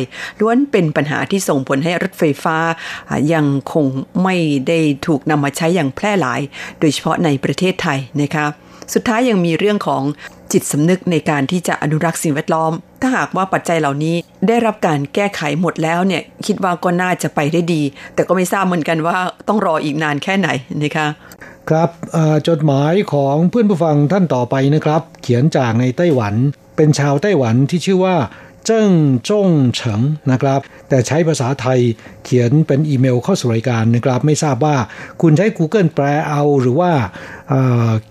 [0.40, 2.57] ล้วนเป็นปัญหาที่ส่งผลให้รถไฟฟ้า
[3.33, 3.87] ยังคง
[4.22, 4.37] ไม่
[4.68, 6.40] ได้ถูกนำมาใช้อย่างแพร่หลาย
[6.81, 8.46] โดยเฉพาะในประเทศไทยนะคะ
[8.95, 10.03] สุดท้ายยังมีเรื่องของ
[10.53, 14.16] จิตสำนึกในการที่จะอนุรักษ์สิ่งแวดล้อม ถ้าหากว่าปัจจัยเหล่านี้
[14.49, 17.83] ได้รับการแก้ไขหมดแล้วเนี่ยคิดว่าก็น่าจะไปได้ดี
[18.14, 19.16] แต่ก็ไม่ทราบเหมือนกันว่า
[19.49, 20.49] ต้องรออีกนานแค่ไหน
[20.83, 21.07] นะคะ
[21.71, 21.90] ครับ
[22.49, 26.35] จดหมายของเพื่อนผู้ฟังท่านต่อไปนะครับ เขียนจากในไต้หวัน
[26.77, 28.16] เป็นชาวไต้หวันที่ชื่อว่า
[28.66, 28.90] เจิ้ง
[29.29, 31.81] จงเฉิงนะครับ แต่ใช้ภาษาไทย
[32.25, 34.77] เขียนเป็นอีเมลเข้าสู่รายการนะครับ ไม่ทราบว่า
[35.22, 36.92] คุณใช้ Google แปลเอาหรือว่า
[37.48, 37.53] เ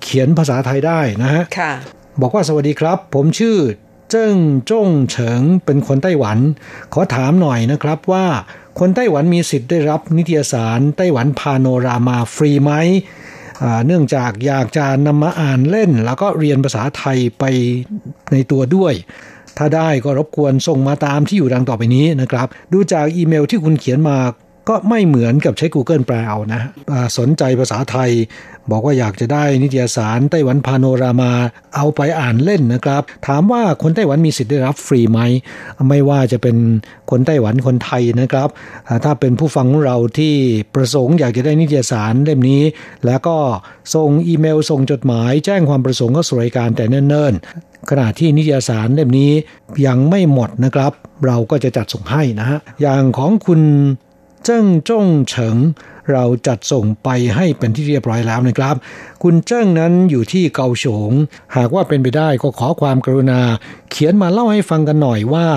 [0.02, 1.74] เขียนภาษาไทยได้นะฮะค่ะ
[2.22, 3.58] บอกว่าสวัสดีครับ ผมชื่อ
[4.10, 4.36] เจิ้ง
[4.70, 6.38] จงเฉิงเป็นคนไต้หวัน
[6.94, 8.26] ขอถามหน่อยนะครับว่า
[8.80, 12.74] คนไต้หวันมีสิทธิ์ได้รับนิตยสารไต้หวันพาโนรามาฟรีไหม
[13.86, 17.44] เนื่องจากอยากจะนำมาอ่านเล่น แล้วก็เรียนภาษาไทยไป
[18.32, 18.94] ในตัวด้วย
[19.58, 24.18] ถ้าได้ก็รบกวนส่งมาตามที่อยู่ดังต่อไปนี้นะครับ ดูจากอีเมลที่คุณเขียนมา
[24.70, 26.62] ก็ไม่เหมือนกับใช้ Google แปลเอานะ
[27.18, 28.12] สนใจภาษาไทย
[28.72, 31.32] บอกว่าอยากจะได้นิตยสารไต้หวันพาโนรามา
[31.76, 35.20] เอาไปอ่านเล่นนะครับ ถามว่าคนไต้หวันมีสิทธิ์ได้รับฟรีไหม
[35.90, 36.58] ไม่ว่าจะเป็น
[37.10, 38.50] คนไต้หวันคนไทยนะครับ
[39.04, 40.36] ถ้าเป็นผู้ฟังของเราที่
[40.76, 42.64] ประสงค์อยากจะได้นิตยสารเล่มนี้
[43.06, 43.38] แล้วก็
[43.96, 49.32] ส่งอีเมลส่งจดหมาย แจ้งความประสงค์เข้าสู่รายการแต่เนิ่นๆ ขณะที่นิตยสารเล่มนี้
[49.86, 50.92] ยังไม่หมดนะครับ
[51.26, 53.62] เราก็จะจัดส่งให้นะฮะอย่างของคุณ
[54.44, 55.58] เจิ้งจงเฉิง
[56.12, 58.76] เราจัดส่งไปให้เป็นที่เรียบร้อยแล้วนะครับ
[59.24, 61.12] คุณเจิ้งนั้นอยู่ที่เกาฉง
[61.56, 63.42] หากว่าเป็นไปได้ก็ขอความกรุณา
[63.92, 65.48] เขียนมาเล่าให้ฟังกันหน่อยว่า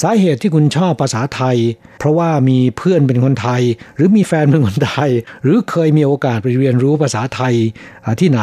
[0.00, 1.56] สาเหตุที่คุณชอบภาษาไทย
[1.98, 3.62] เพราะว่ามีเพื่อนเป็นคนไทย
[3.96, 5.10] หรือมีแฟนเป็นคนไทย
[5.42, 7.54] หรือเคยมีโอกาสไปเรียนรู้ภาษาไทย
[8.20, 8.42] ที่ไหน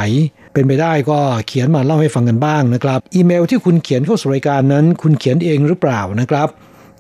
[0.54, 6.48] เป็นไปได้ก็เขียนมาเล่าให้ฟังกันบ้างนะครับ อีเมลที่คุณเขียนเข้าสู่รายการนั้น คุณเขียนเองหรือเปล่านะครับ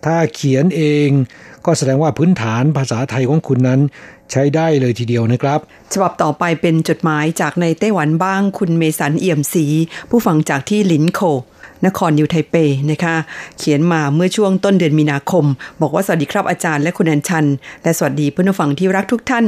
[0.05, 1.09] ถ้าเขียนเอง
[1.65, 3.79] ก็แสดงว่าพื้นฐานภาษาไทยของคุณนั้น
[4.31, 5.59] ใช้ได้เลยทีเดียวนะครับ
[5.93, 9.65] ฉบับต่อไปเป็นจดหมายจากในไต้หวันบ้างคุณเมสันเอี่ยมศรี
[10.09, 11.21] ผู้ฟังจากที่ลินโค
[11.85, 12.55] นครนิวไทเป
[12.91, 13.15] นะคะ
[13.57, 15.45] เขียนมาเมื่อช่วงต้นเดือนมีนาคม
[15.81, 17.45] บอกว่าสวัสดีครับอาจารย์และคุณอันชัน
[17.83, 19.45] และสวัสดีเพื่อนผู้ฟังที่รักทุกท่าน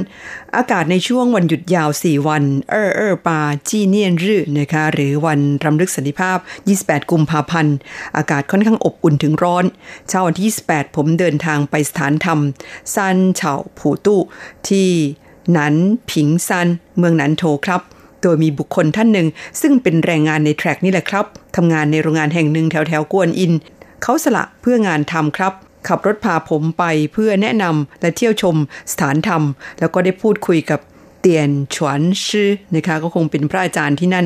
[0.58, 3.39] อากาศในช่วงวันหยุดยาว 4 วัน เออเออปา
[3.70, 6.38] จีเนียนรื่นะคะหรือวันรำลึกสันติภาพ
[6.76, 7.76] 28 กุมภาพันธ์
[8.18, 9.65] อากาศค่อนข้างอบอุ่นถึงร้อน
[10.08, 12.39] เช้าวันที่ 28 ผมเดินทางไปสถานธรรม
[12.96, 14.20] ซันเฉาผูตู้
[14.68, 14.89] ที่
[15.52, 15.76] หนัน
[16.12, 17.82] ผิงซัน เมืองหนันโถครับ
[18.24, 19.28] โดยมีบุคคลท่านหนึ่ง
[19.62, 23.54] ซึ่งเป็นแรงงานในแทร็กนี่แหละครับทำงานในโรงงานแห่งหนึ่งแถวแถวกวนอิน
[24.04, 25.54] เขาสละเพื่องานทำครับ
[25.88, 28.56] ขับรถพาผมไปเพื่อแนะนำและเที่ยวชม
[28.92, 29.44] สถานธรรม
[29.80, 30.80] แล้วก็ได้พูดคุยกับ
[31.22, 34.26] เตียนฉวนชื่อนะคะก็คงเป็นพระอาจารย์ที่นั่น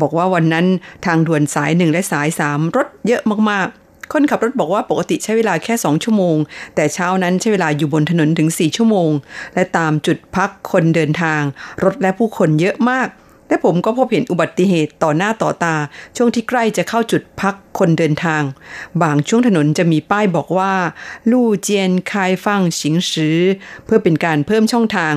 [0.00, 0.66] บอกว่าวันนั้น
[1.06, 6.36] ทางด่วนสายหนึ่งและสายสามรถเยอะมากๆ คนขับรถบอกว่าปกติใช้เวลาแค่สองชั่วโมง
[6.74, 9.10] แต่เช้านั้นใช้เวลาอยู่บนถนนถึง 4 ชั่วโมง
[9.54, 11.42] และตามจุดพักคนเดินทาง
[11.84, 13.08] รถและผู้คนเยอะมาก
[13.50, 15.76] และผมก็พบเห็นอุบัติเหตุต่อหน้าต่อตา
[16.16, 18.42] ช่วงที่ใกล้จะเข้าจุดพักคนเดินทาง
[19.02, 20.72] บางช่วงถนนจะมีป้ายบอกว่า
[21.30, 23.38] ลู่เจียนคายฟังสิงซือ
[23.84, 25.14] เพื่อเป็นการเพิ่มช่องทาง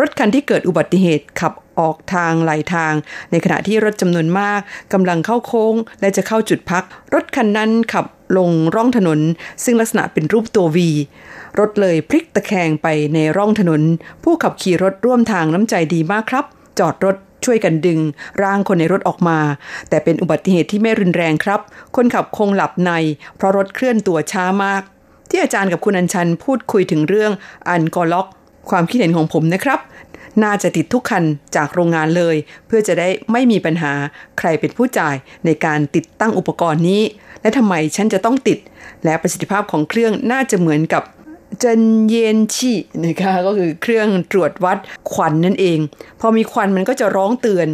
[0.00, 2.94] รถคันที่เกิดอุบัติเหตุขับออกทางไหลทาง
[3.30, 4.60] ในขณะที่รถจำนวนมาก
[4.92, 9.20] กำลังเข้าโค้ง และจะเข้าจุดพัก รถคันนั้นขับลงร่องถนน
[9.64, 10.90] ซึ่งลักษณะเป็นรูปตัววี
[11.58, 13.82] รถเลยพลิกตะแคงไปในร่องถนน
[14.24, 16.44] ผู้ขับขี่รถร่วมทางน้ำใจดีมากครับ
[16.78, 17.16] จอดรถ
[17.48, 18.00] ช่วยกันดึง
[18.42, 19.38] ร่างคนในรถออกมา
[19.88, 21.60] แต่เป็นอุบัติเหตุที่ไม่รุนแรงครับ
[21.96, 22.92] คนขับคงหลับใน
[23.36, 24.82] เพราะรถเคลื่อนตัวช้ามาก
[25.28, 27.32] ที่อาจารย์กับคุณอัญชันพูดคุยถึงเรื่อง
[27.68, 28.26] อันกอล็อก
[28.70, 29.80] ความคิดเห็นของผมนะครับ
[30.42, 31.24] น่าจะติดทุกคัน
[31.56, 33.92] จากโรงงานเลย เพื่อจะได้ไม่มีปัญหา
[34.38, 37.02] ใครเป็นผู้จ่ายในการติดตั้งอุปกรณ์นี้
[37.42, 38.58] และทำไมฉันจะต้องติด
[39.04, 41.02] และประสิทธิภาพของเครื่องน่าจะเหมือนกับ
[41.62, 42.72] จนเยนชี
[43.04, 44.78] นะคะก็คือเครื่องตรวจวัด
[45.12, 45.78] ควันนั่นเอง
[46.20, 47.68] พอมีควันมันก็จะร้องเตือน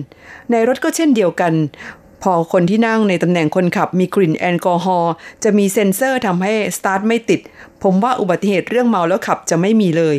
[0.51, 1.53] ในรถก็เช่นเดียวกัน
[2.23, 5.13] พอคนที่นั่งในตำแหน่งคนขับมีกลิ่นแอลกอฮอล์
[5.45, 7.41] จะมีเซ็นเซอร์ทำให้สตาร์ทไม่ติด
[7.83, 10.17] ผมว่าอุบัติเหตุเรื่องเมาแล้วขับจะไม่มีเลย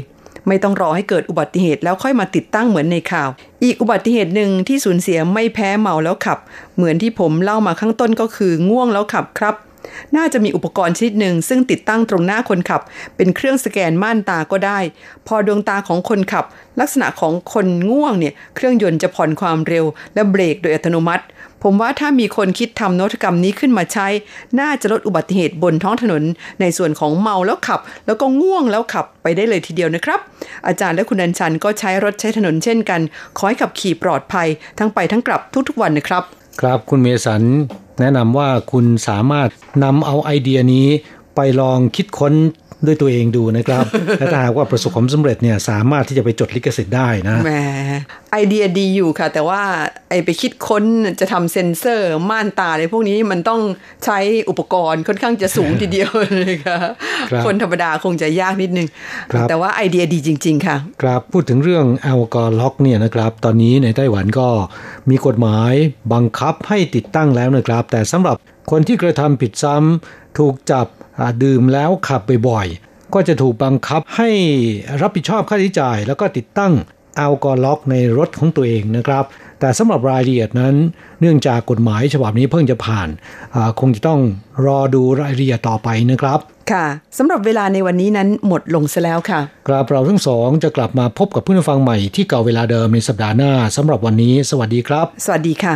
[0.48, 3.30] ไม่ต้องรอให้เกิดอุบัติเหตุแล้วค่อยมาติดตั้งเหมือนในข่าว
[3.64, 6.40] อีกอุบัติเหตุหนึ่งที่สูญเสียไม่แพ้เมาแล้วขับ
[6.76, 9.56] เหมือนที่ผมเล่ามาข้างต้นก็คือง่วงแล้วขับครับ
[10.18, 12.82] น่าจะมีอุปกรณ์ชนิดหนึ่งซึ่งติดตั้งตรงหน้าคนขับ
[13.16, 14.80] เป็นเครื่องสแกนม่านตาก็ได้
[15.28, 16.46] พอดวงตาของคนขับ
[16.80, 21.26] ลักษณะของคนง่วงเนี่ยเครื่องยนต์จะผ่อนความเร็ว และเบรกโดยอัตโนมัติ
[21.64, 24.08] ผมว่าถ้ามีคนคิดทำนวัตกรรมนี้ขึ้นมาใช้
[24.60, 26.24] น่าจะลดอุบัติเหตุบนท้องถนน
[26.62, 30.20] ในส่วนของเมาแล้วขับ แล้วก็ง่วงแล้วขับไปได้เลยทีเดียวนะครับ
[30.68, 33.02] อาจารย์และคุณอัญชันก็ใช้รถใช้ถนนเช่นกัน
[33.38, 34.48] ขอให้ขับขี่ปลอดภัย
[34.80, 36.24] ทั้งไปทั้งกลับทุกๆวันนะครับ
[36.60, 37.44] ครับคุณเมสัน
[38.00, 39.50] แนะนำว่าคุณสามารถ
[39.84, 40.88] นำเอาไอเดียนี้
[41.36, 42.34] ไปลองคิดค้น
[42.88, 43.86] ด้วยตัวเองดูนะครับ
[44.20, 47.52] และถ้าหากว่าประสบความสำเร็จเนี่ยสามารถที่จะไปจดลิขสิทธิ์ได้นะแหม
[48.32, 49.62] ไอเดียดีอยู่ค่ะ แต่ว่า
[50.10, 50.84] ไอไปคิดค้น
[51.20, 53.62] จะทำเซ็นเซอร์ม่านตาอะไรพวกนี้มันต้อง
[54.06, 54.20] ใช้
[54.50, 56.78] อุปกรณ์ค่อนข้างจะสูงทีเดียวเลยค่ะ
[57.32, 58.88] ครับคนธรรมดาคงจะยากนิดนึง
[59.32, 64.48] ครับแต่ว่าไอเดียดีจริง ๆ ค่ะ ครับพูดถึงเรื่องแอลกอล็อกเนี่ยนะครับ ตอนนี้ในไต้หวันก็
[65.10, 65.74] มีกฎหมาย
[66.14, 68.36] บังคับให้ติดตั้งแล้วนะครับ แต่สำหรับ
[68.72, 70.88] คนที่กระทำผิดซ้ำ ถูกจับ
[71.20, 74.30] อ่าดื่มแล้วขับบ่อยๆ ก็จะถูกบังคับให้
[75.02, 76.74] รับผิดชอบค่าใช้จ่าย แล้วก็ติดตั้ง
[77.18, 79.24] แอลกอล็อกในรถของตัวเองนะครับ
[79.60, 80.76] แต่สำหรับรายละเอียดนั้น
[81.22, 83.10] เนื่องจากกฎหมายฉบับนี้เพิ่งจะผ่าน
[83.56, 84.20] อ่าคงจะต้อง
[84.66, 86.40] รอดูรายละเอียดต่อไปนะครับ
[86.72, 86.86] ค่ะ
[87.18, 95.76] สำหรับเวลาในวันนี้นั้นหมดลงซะแล้วค่ะกราบเราทั้งสองจะกลับมาพบกับผู้ฟังใหม่ที่เก่าเวลาเดิมในสัปดาห์หน้าสำหรับวันนี้ สวัสดีครับ สวัสดีค่ะ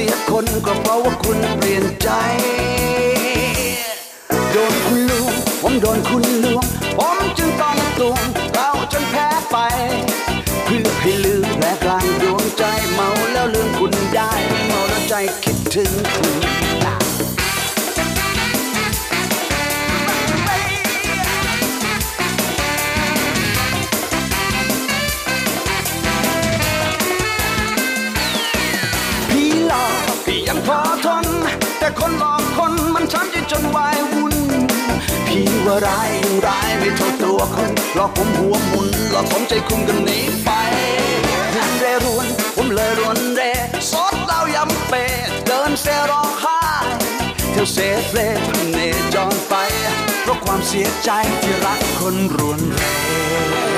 [0.00, 1.37] เสียคนก็เพราะว่าคุณ
[35.86, 40.50] ร้ายยังร้ายไม่เท่าตัวคุณหลอกผมหัวหมุนหลอกผมใจคุณกันหนีไป
[41.54, 43.42] คุณเรรวนผมเลยรวนเร
[43.90, 44.94] ซดเหล้ายำเป
[45.46, 46.58] เดินเซร้องไห้
[47.52, 48.78] เที่ยวเซฟเลพเน
[49.14, 49.54] จอนไป
[50.22, 51.10] เพราะความเสียใจ
[51.42, 53.77] ที่รักคนรวนเร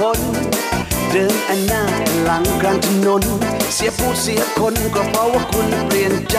[0.00, 0.20] คน
[1.12, 1.82] เดินอันหน้า
[2.24, 3.22] หลังกลางถนน
[3.74, 6.38] เสียผู้เสียคนก็เพราะว่าคุณเปลี่ยนใจ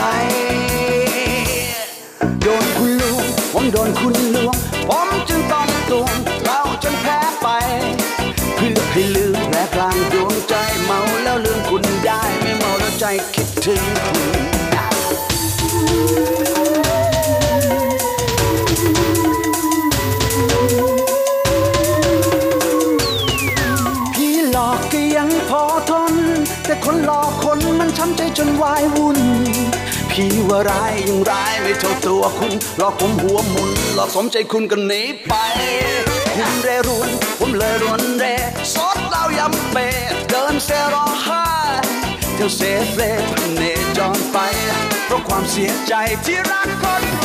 [2.42, 4.54] โดนคุณลวงผมโดนคุณลวง
[4.88, 7.48] ผมจึงต้องตวงเราจนแพ้ไป
[8.56, 14.69] เพื่อให้ลืมและกลางดวงใจเมาแล้วลืมคุณได้ ไม่เมาแล้วใจคิดถึงคุณ
[28.62, 29.18] วายวุ่น
[30.10, 35.34] พี่ว่าร้ายยังร้ายไม่เท่าตัวคุณหลอกผมหัวหมุนหลอกสมใจคุณกันหนีไป
[36.34, 38.26] คุณเรรุนผมเลยรุนเร
[38.74, 39.76] ซดเหล้ายำเป
[40.30, 41.44] เดินเซรอไห้
[42.34, 43.62] เที่ยวเซฟเลพเน
[43.96, 44.38] จรไป
[45.06, 45.94] เพราะความเสียใจ
[46.24, 47.19] ที่รักคน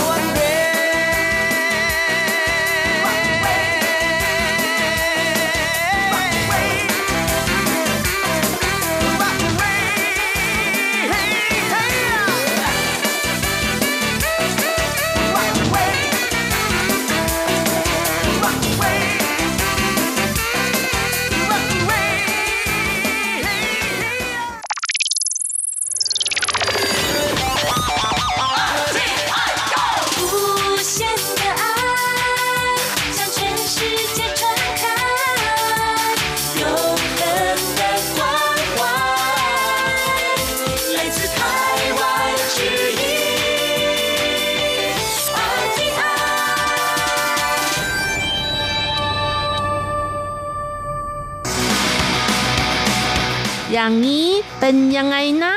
[53.85, 55.55] อย่างนี้เป็นยังไงนะ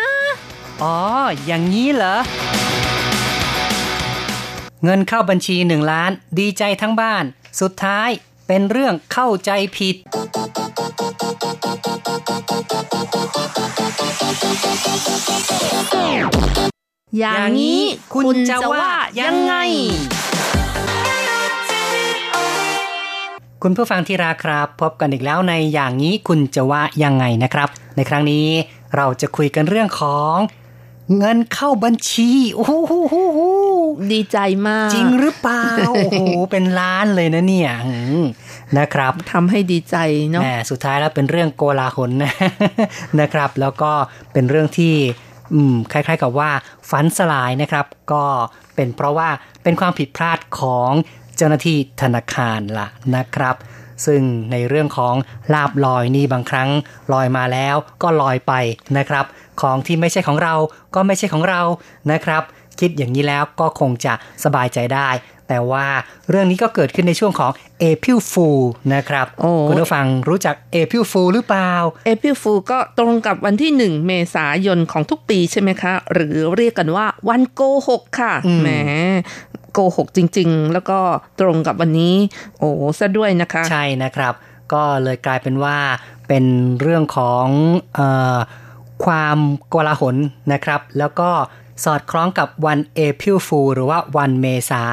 [0.83, 0.99] อ๋อ
[1.47, 2.17] อย่างนี้เหรอ
[4.85, 7.25] เงินเข้าบัญชีหนึ่งล้าน ดีใจทั้งบ้าน
[7.61, 8.09] สุดท้าย
[8.47, 9.97] เป็นเรื่องเข้าใจผิด
[17.19, 17.83] อย่างนี้
[18.15, 18.89] คุณจะว่า
[19.21, 19.55] ยังไง
[23.63, 28.49] คุณผู้ฟังที่ราครับ พบกันอีกแล้วในอย่างนี้คุณจะว่ายังไงนะครับ ในครั้งนี้
[28.97, 30.37] เราจะคุยกันเรื่องของ
[31.19, 33.15] เงินเข้าบัญชีโอ้โห
[34.13, 38.25] ดีใจมาก จริงหรือเปล่าโอ้โหเป็นล้านเลยนะเนี่ยอืม
[38.79, 39.97] นะครับทำให้ดีใจ
[40.31, 42.35] เนาะแหมสุดท้ายแล้วเป็นเรื่องโกลาหลนะ
[43.21, 43.93] นะครับ แล้วก็
[44.33, 44.95] เป็นเรื่องที่
[45.55, 46.51] อืมคล้ายๆกับว่า
[46.91, 48.25] ฝันสลายนะครับ ก็
[48.75, 49.29] เป็นเพราะว่า
[49.63, 50.91] เป็นความผิดพลาดของ
[51.37, 53.57] เจ้าหน้าที่ธนาคารล่ะนะครับ
[54.07, 55.15] ซึ่งในเรื่องของ
[55.55, 56.69] ลาบลอยนี่บางครั้ง
[57.13, 58.53] ลอยมาแล้วก็ลอยไป
[58.99, 59.25] นะครับ
[59.61, 60.55] ของที่ไม่ใช่ของเรา
[60.95, 61.61] ก็ไม่ใช่ของเรา
[62.13, 62.43] นะครับ
[62.81, 64.13] คิดอย่างนี้แล้วก็คงจะ
[64.45, 65.09] สบายใจได้
[65.49, 65.87] แต่ว่า
[66.31, 67.51] เรื่องนี้ก็เกิดขึ้นในช่วงของ
[67.83, 68.63] April Fool
[68.95, 71.73] นะครับโอ้คุณผู้ฟังรู้จัก April Fool หรือเปล่า
[72.05, 78.69] เอพิฟูก็ตรงกับวันที่หนึ่งเมษายนของทุกปีใช่ไหมคะ หรือเรียกกันว่าวันโกหกค่ะอืมแหม
[79.73, 80.99] โกหกจริง ๆ แล้วก็
[81.41, 82.15] ตรงกับวันนี้
[82.59, 84.35] โอ้ซะด้วยนะคะ ใช่นะครับ
[84.73, 85.79] ก็เลยกลายเป็นว่า
[86.29, 86.45] เป็น
[86.81, 87.47] เรื่องของ
[87.99, 88.01] อ
[88.37, 88.39] อ
[89.05, 89.39] ความ
[89.73, 90.17] กลาหล
[90.53, 91.31] นะครับ แล้วก็
[91.85, 94.85] สอดคล้องกับวัน April Fool หรือว่าวันเมษา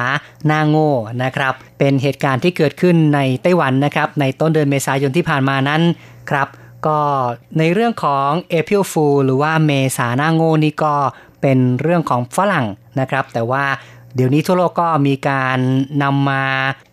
[0.46, 5.82] หน้าโง่นะครับ เป็นเหตุการณ์ที่เกิดขึ้นในไต้หวันนะครับ ในต้นเดือนเมษายนที่ผ่านมานั้น
[6.30, 6.48] ครับ
[6.86, 6.98] ก็
[7.58, 10.94] ในเรื่องของ April Fool หรือว่าเมษาหน้าโง่นี่ก็
[11.42, 12.66] เป็นเรื่องของฝรั่ง
[13.00, 13.64] นะครับ แต่ว่า
[14.16, 15.58] เดี๋ยวนี้ทั่วโลกก็มีการ
[16.02, 16.44] นำมา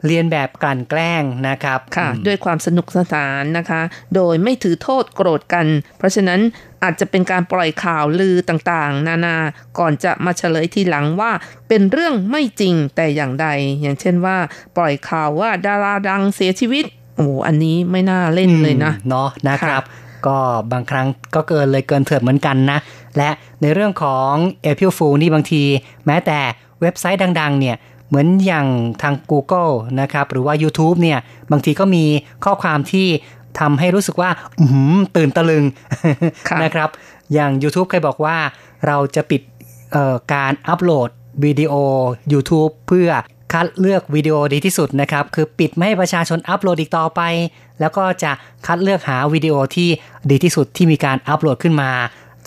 [0.05, 3.81] เรียนแบบกลั่นแกล้งนะครับค่ะอืมด้วยความสนุกสนานนะคะ
[4.15, 5.65] โดยไม่ถือโทษโกรธกัน
[5.97, 6.39] เพราะฉะนั้น
[6.83, 9.36] อาจจะเป็นการปล่อยข่าวลือต่างๆ นานา
[9.79, 11.31] ก่อนจะมาเฉลยทีหลังว่า
[11.67, 13.47] เป็นเรื่องไม่จริงแต่อย่างใด
[13.81, 14.38] อย่างเช่นว่า
[14.77, 20.39] ปล่อยข่าวว่าดาราดังเสียชีวิต โอ้โหอันนี้ไม่น่าเล่นเลยนะอืมเนาะนะครับค่ะก็
[20.71, 22.79] บางครั้งก็เกินเลยเกินเถิดเหมือนกันนะ
[23.17, 23.29] และ
[23.62, 24.33] ในเรื่องของ
[24.65, 25.63] April Fool นี่บางที
[26.05, 26.39] แม้แต่
[26.84, 27.76] เว็บไซต์ดังๆเนี่ย
[28.08, 28.67] เหมือนอย่าง
[29.02, 31.19] ทาง Google นะครับหรือว่า YouTube เนี่ย
[31.52, 32.04] บางทีก็มี
[32.46, 33.08] ข้อความที่
[33.60, 35.63] ทำให้รู้สึกว่าอื้อหือตื่นตะลึง
[36.50, 36.89] ค่ะนะครับ
[37.34, 38.38] อย่าง YouTube เคยบอกว่า
[38.88, 39.41] เราจะปิด
[39.91, 41.10] เอ่อการอัปโหลด
[41.43, 41.74] วิดีโอ
[42.34, 43.10] YouTube เพื่อ
[43.54, 47.22] คัดเลือกวิดีโอดีที่สุดนะครับ คือปิดไม่ให้ประชาชนอัปโหลดอีกต่อไป
[47.80, 48.32] แล้วก็จะ
[48.67, 49.89] คัดเลือกหาวิดีโอที่
[50.30, 51.91] ดีที่สุดที่มีการอัปโหลดขึ้นมา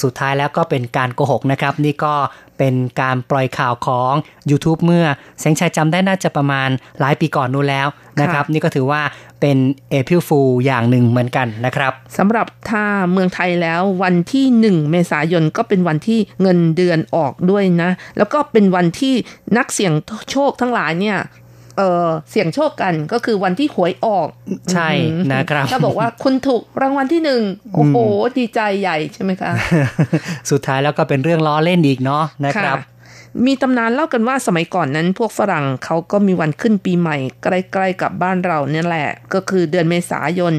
[0.02, 2.14] สุดท้ายแล้วก็เป็นการโกหกนะครับ นี่ก็
[2.59, 4.12] เป็นการปล่อยข่าวของ
[4.50, 5.04] YouTube เมื่อ
[5.40, 6.68] แสงชัยจำได้น่าจะประมาณ
[7.00, 7.87] หลายปีก่อนนู้นแล้ว
[8.20, 9.00] นะครับ นี่ก็ถือว่า
[9.40, 9.56] เป็น
[9.92, 19.14] April Fool อย่างหนึ่งเหมือนกันนะครับสำหรับถ้าเมืองไทยแล้ววันที่ 1 เมษายนก็เป็นวันที่เงินเดือนออกด้วยนะ แล้วก็เป็นวันที่
[19.56, 19.92] นักเสี่ยง
[20.30, 21.18] โชคทั้งหลายเนี่ย
[21.78, 24.28] เออเสี่ยงโชคกันก็คือวันที่หวยออก
[24.72, 24.88] ใช่
[25.32, 27.42] นะครับถ้าบอกว่าคุณถูกรางวัลที่หนึ่ง
[27.74, 27.96] โอ้โห
[28.38, 29.52] ดีใจใหญ่ใช่ไหมคะ
[30.50, 32.78] สุดท้ายแล้วก็เป็นเรื่องล้อเล่นอีกเนาะนะครับ
[33.46, 40.52] มีตำนานเล่ากันว่าสมัยก่อนนั้นพวกฝรั่งเขาก็มีวันขึ้นปีใหม่ ใกล้ๆกับบ้านเราเนี่ยแหละ ก็คือเดือนเมษายน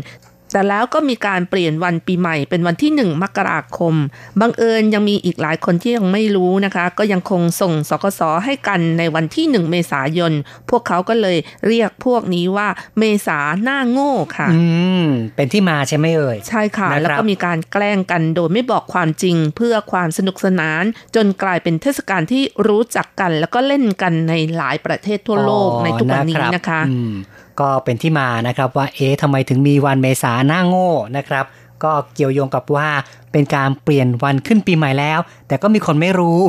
[0.52, 3.94] แต่แล้วก็มีการเปลี่ยนวันปีใหม่เป็นวันที่ 1 มกราคม
[4.42, 10.34] บังเอิญยังมีอีกหลายคนที่ยังไม่รู้นะคะ ก็ยังคงส่งสกสให้กันในวันที่ 1 เมษายน
[10.70, 12.68] พวกเขาก็เลยเรียกพวกนี้ว่า
[13.00, 14.62] เมษาหน้าโง่ค่ะ อื
[15.04, 15.06] ม
[15.36, 20.84] เป็นที่มาใช่ไหมเอ่ย ใช่ค่ะนะครับแล้วก็มีการแกล้งกันโดยไม่บอกความจริงเพื่อความสนุกสนาน
[21.16, 27.14] จนกลายเป็นเทศกาลที่รู้จักกัน แล้วก็เล่นกันในหลายประเทศทั่วโลกอ๋อในทุกวันนี้รับนะคะอืม
[27.60, 31.46] ก็เป็นที่มานะครับว่าเอ๊ะทำไมถึงมีวันเมษาหน้าโง่นะครับ
[31.84, 32.90] ก็เกี่ยวโยงกับว่า
[33.32, 36.40] เป็นการเปลี่ยนวันขึ้นปีใหม่แล้ว แต่ก็มีคนไม่รู้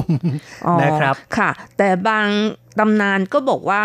[0.66, 2.28] อ๋อนะครับค่ะ แต่บาง
[2.78, 3.84] ตำนานก็บอกว่า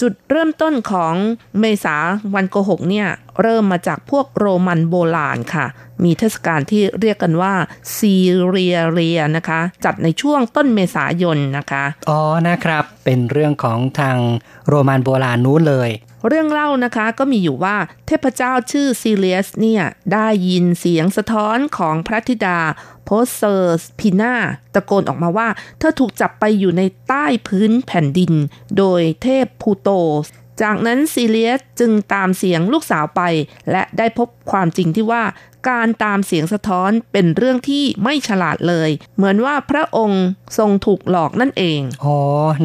[0.00, 1.14] จุดเริ่มต้นของ
[1.60, 1.96] เมษา
[2.34, 3.08] วันโกหกเนี่ย
[3.42, 5.66] เริ่มมาจากพวกโรมันโบราณค่ะ
[6.04, 7.54] มีเทศกาลที่เรียกกันว่า
[7.96, 8.16] ซี
[8.48, 14.16] เรียเรียนะคะ จัดในช่วงต้นเมษายนนะคะ อ๋อนะครับเป็นเรื่องของทาง
[14.68, 15.90] โรมันโบราณนู้นเลย
[16.28, 22.58] เรื่องเล่านะคะก็มีอยู่ว่าเทพเจ้าชื่อซีเลียสเนี่ยได้ยินเสียงสะท้อนของพระธิดา
[23.04, 24.34] โพรเซอร์พินา
[24.74, 25.48] ตะโกนออกมาว่า
[25.78, 28.32] เธอถูกจับไปอยู่ในใต้พื้นแผ่นดิน
[28.78, 29.90] โดยเทพพลูโต
[30.62, 33.22] จากนั้นซีเลียสจึงตามเสียงลูกสาวไป
[33.70, 35.22] และได้พบความจริงที่ว่า
[35.68, 40.24] การตามเสียงสะท้อนเป็นเรื่องที่ไม่ฉลาดเลย เหมือนว่าพระองค์
[40.58, 42.18] ทรงถูกหลอกนั่นเอง อ๋อ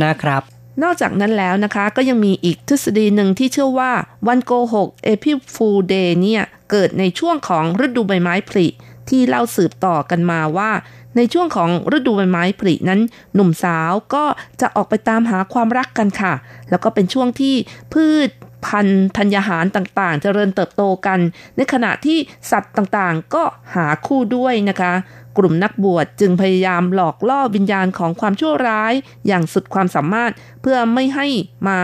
[0.03, 0.43] นะครับ
[0.83, 3.91] นอกจากนั้นแล้วนะคะก็ยังมีอีกทฤษฎีหนึ่งที่เชื่อว่า
[4.27, 8.67] วันโกหกเอพิฟูเดเนี่ย เกิดในช่วงของฤดูใบไม้ผลิ
[9.09, 10.71] ที่เล่าสืบต่อกันมาว่า
[11.17, 12.99] ในช่วงของฤดูใบไม้ผลินั้น
[13.33, 14.23] หนุ่มสาวก็
[14.61, 16.33] จะออกไปตามหาความรักกันค่ะ
[16.69, 17.55] แล้วก็เป็นช่วงที่
[17.93, 18.29] พืช
[18.65, 21.19] พันธุ์ธัญญาหารต่างๆ เจริญเติบโตกัน
[21.55, 22.17] ในขณะที่
[22.51, 23.43] สัตว์ต่างๆ ก็
[23.75, 24.93] หาคู่ด้วยนะคะ
[25.37, 28.93] กลุ่มนักบวชจึงพยายามหลอกล่อวิญญาณของความชั่วร้าย
[29.27, 31.27] อย่างสุดความสามารถ เพื่อไม่ให้
[31.67, 31.79] มา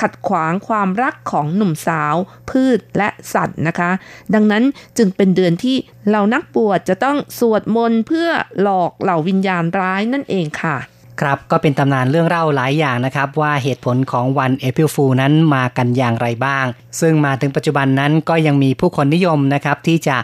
[0.00, 2.14] ขัดขวางความรักของหนุ่มสาว
[2.50, 3.90] พืชและสัตว์นะคะ
[4.34, 4.64] ดังนั้น
[4.98, 5.76] จึงเป็นเดือนที่
[6.08, 8.28] เหล่านักบวชจะต้องสวดมนต์เพื่อ
[8.62, 10.76] หลอกเหล่าวิญญาณร้ายนั่นเองค่ะ
[11.20, 16.66] ครับก็เป็นตำนานเรื่องเล่าหลายอย่างนะครับว่าเหตุผลของวันเอพิลฟูนั้นมากันอย่างไรบ้าง
[17.00, 20.16] ซึ่งมาถึงปัจจุบันนั้นก็ยังมีผู้คนนิยมนะครับที่จะ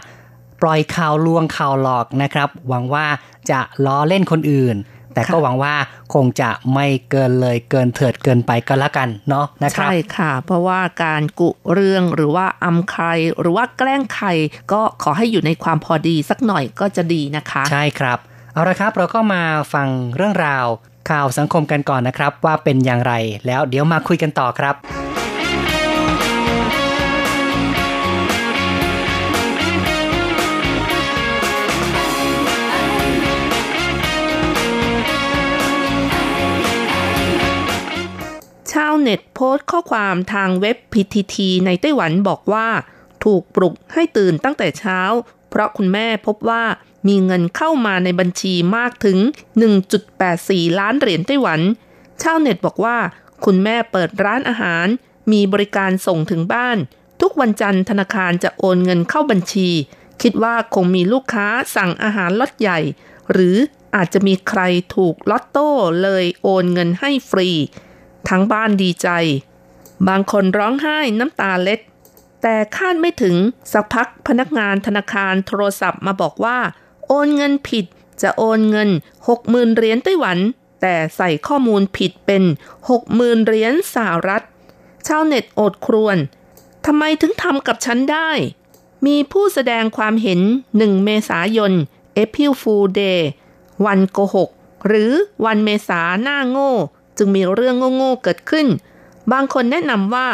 [0.61, 3.05] ปล่อยข่าวลวงข่าวหลอกนะครับ หวังว่า
[3.51, 4.75] จะล้อเล่นคนอื่น
[5.13, 5.75] แต่ก็ค่ะหวังว่า
[6.13, 13.05] คงจะไม่เกินเลยเกินเถิดเกินไปก็แล้วกันเนาะนะครับใช่ค่ะ เพราะว่าการกุเรื่องหรือว่าอำใคร
[13.39, 14.27] หรือว่าแกล้งใคร
[14.71, 18.19] ก็ขอให้อยู่ในความพอดีสักหน่อยก็จะดีนะคะ ใช่ครับ
[18.55, 19.43] เอาละครับเราก็มา
[19.73, 20.65] ฟังเรื่องราว
[21.09, 23.13] ข่าวสังคมกันก่อนนะครับ ว่าเป็นอย่างไร
[23.45, 24.75] แล้วเดี๋ยวมาคุยกันต่อครับ
[38.71, 41.35] ชาวเน็ตโพสต์ข้อความทางเว็บ PTT
[41.65, 42.67] ในไต้หวันบอกว่า
[43.23, 44.99] ถูกปลุกให้ตื่นตั้งแต่เช้า
[45.49, 46.63] เพราะคุณแม่พบว่า
[47.07, 49.17] มีเงินเข้ามาในบัญชีมากถึง
[49.99, 51.61] 1.84 ล้านเหรียญไต้หวัน
[52.21, 52.97] ชาวเน็ตบอกว่า
[53.45, 54.87] คุณแม่เปิดร้านอาหาร
[55.31, 56.77] มีบริการส่งถึงบ้าน
[57.21, 59.69] ทุกวันจันทร์ธนาคารจะโอนเงินเข้าบัญชี
[60.21, 62.79] คิดว่าคงมีลูกค้าสั่งอาหารล็อตใหญ่
[63.31, 63.55] หรือ
[63.95, 64.61] อาจจะมีใคร
[64.95, 65.69] ถูกลอตโต้
[66.03, 67.49] เลยโอนเงินให้ฟรี
[68.29, 69.09] ทั้งบ้านดีใจ
[70.07, 71.79] บางคนร้องไห้น้ำตาเล็ด
[72.41, 73.35] แต่คาดไม่ถึง
[73.73, 76.57] สักพักพนักงานธนาคารโทรศัพท์มาบอกว่า
[77.07, 77.85] โอนเงินผิด
[78.21, 78.89] จะโอนเงิน
[79.31, 80.37] 60,000เหรียญไต้หวัน
[80.81, 82.43] แต่ใส่ข้อมูลผิดเป็น
[82.89, 84.43] 60,000เหรียญสหรัฐ
[85.07, 86.17] ชาวเน็ตโอดครวญ
[86.85, 88.31] ทำไมถึงทำกับฉันได้
[89.05, 90.41] มีผู้แสดงความเห็น
[90.75, 91.73] 1 เมษายน
[92.17, 93.21] April Fool Day
[93.85, 94.49] วันโกหก
[94.87, 95.11] หรือ
[95.45, 96.71] วันเมษาหน้าโง่
[97.17, 98.67] จึงมีเรื่องโง่ๆเกิดขึ้น
[99.31, 100.29] บางคนแนะนำว่า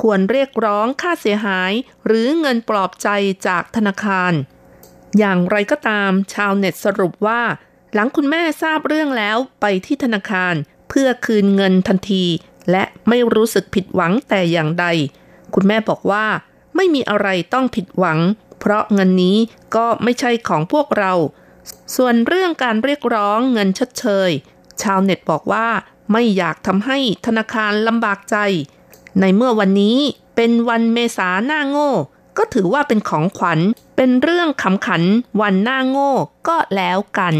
[0.00, 1.72] ควรเรียกร้องค่าเสียหาย
[2.06, 3.08] หรือเงินปลอบใจ
[3.46, 4.32] จากธนาคาร
[5.18, 7.42] อย่างไรก็ตามชาวเน็ตสรุปว่า
[7.94, 10.54] หลังคุณแม่ทราบเรื่องแล้วไปที่ธนาคาร
[10.88, 12.24] เพื่อคืนเงินทันที
[12.70, 14.86] และไม่รู้สึกผิดหวังแต่อย่างใด
[15.54, 16.26] คุณแม่บอกว่า
[16.76, 18.18] ไม่มีอะไรต้องผิดหวัง
[18.60, 19.36] เพราะเงินนี้
[19.76, 21.12] ก็ไม่ใช่ของพวกเรา
[21.96, 24.30] ส่วนเรื่องการเรียกร้องเงินชดเชย
[24.82, 25.68] ชาวเน็ตบอกว่า
[26.12, 28.36] ไม่อยากทำให้ธนาคารลำบากใจ
[29.20, 29.98] ในเมื่อวันนี้
[30.36, 31.92] เป็นวันเมษาหน้าโง่
[32.38, 33.58] ก็ถือว่าเป็นของขวัญ
[33.96, 35.02] เป็นเรื่องขำขัน
[35.40, 36.12] วันหน้าโง่
[36.48, 37.34] ก็แล้วกัน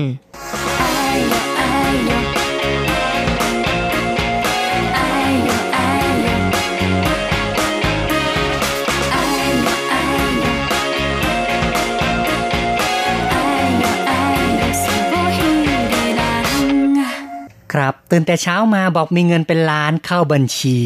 [17.72, 20.78] ครับตื่นแต่เช้ามาบอกมีเงินเป็นล้านเข้าบัญชี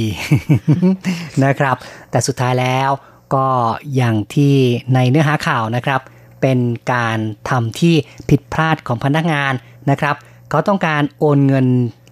[1.45, 1.77] นะครับ
[2.11, 2.91] แต่สุดท้ายแล้ว
[3.35, 3.49] ก็
[3.95, 4.55] อย่างที่
[4.95, 6.01] ในเนื้อหาข่าวนะครับ
[6.41, 6.59] เป็น
[6.93, 7.19] การ
[7.51, 7.95] ทำที่
[8.31, 9.53] ผิดพลาดของพนักงาน
[9.91, 10.17] นะครับ
[10.51, 11.67] เขาต้องการโอนเงิน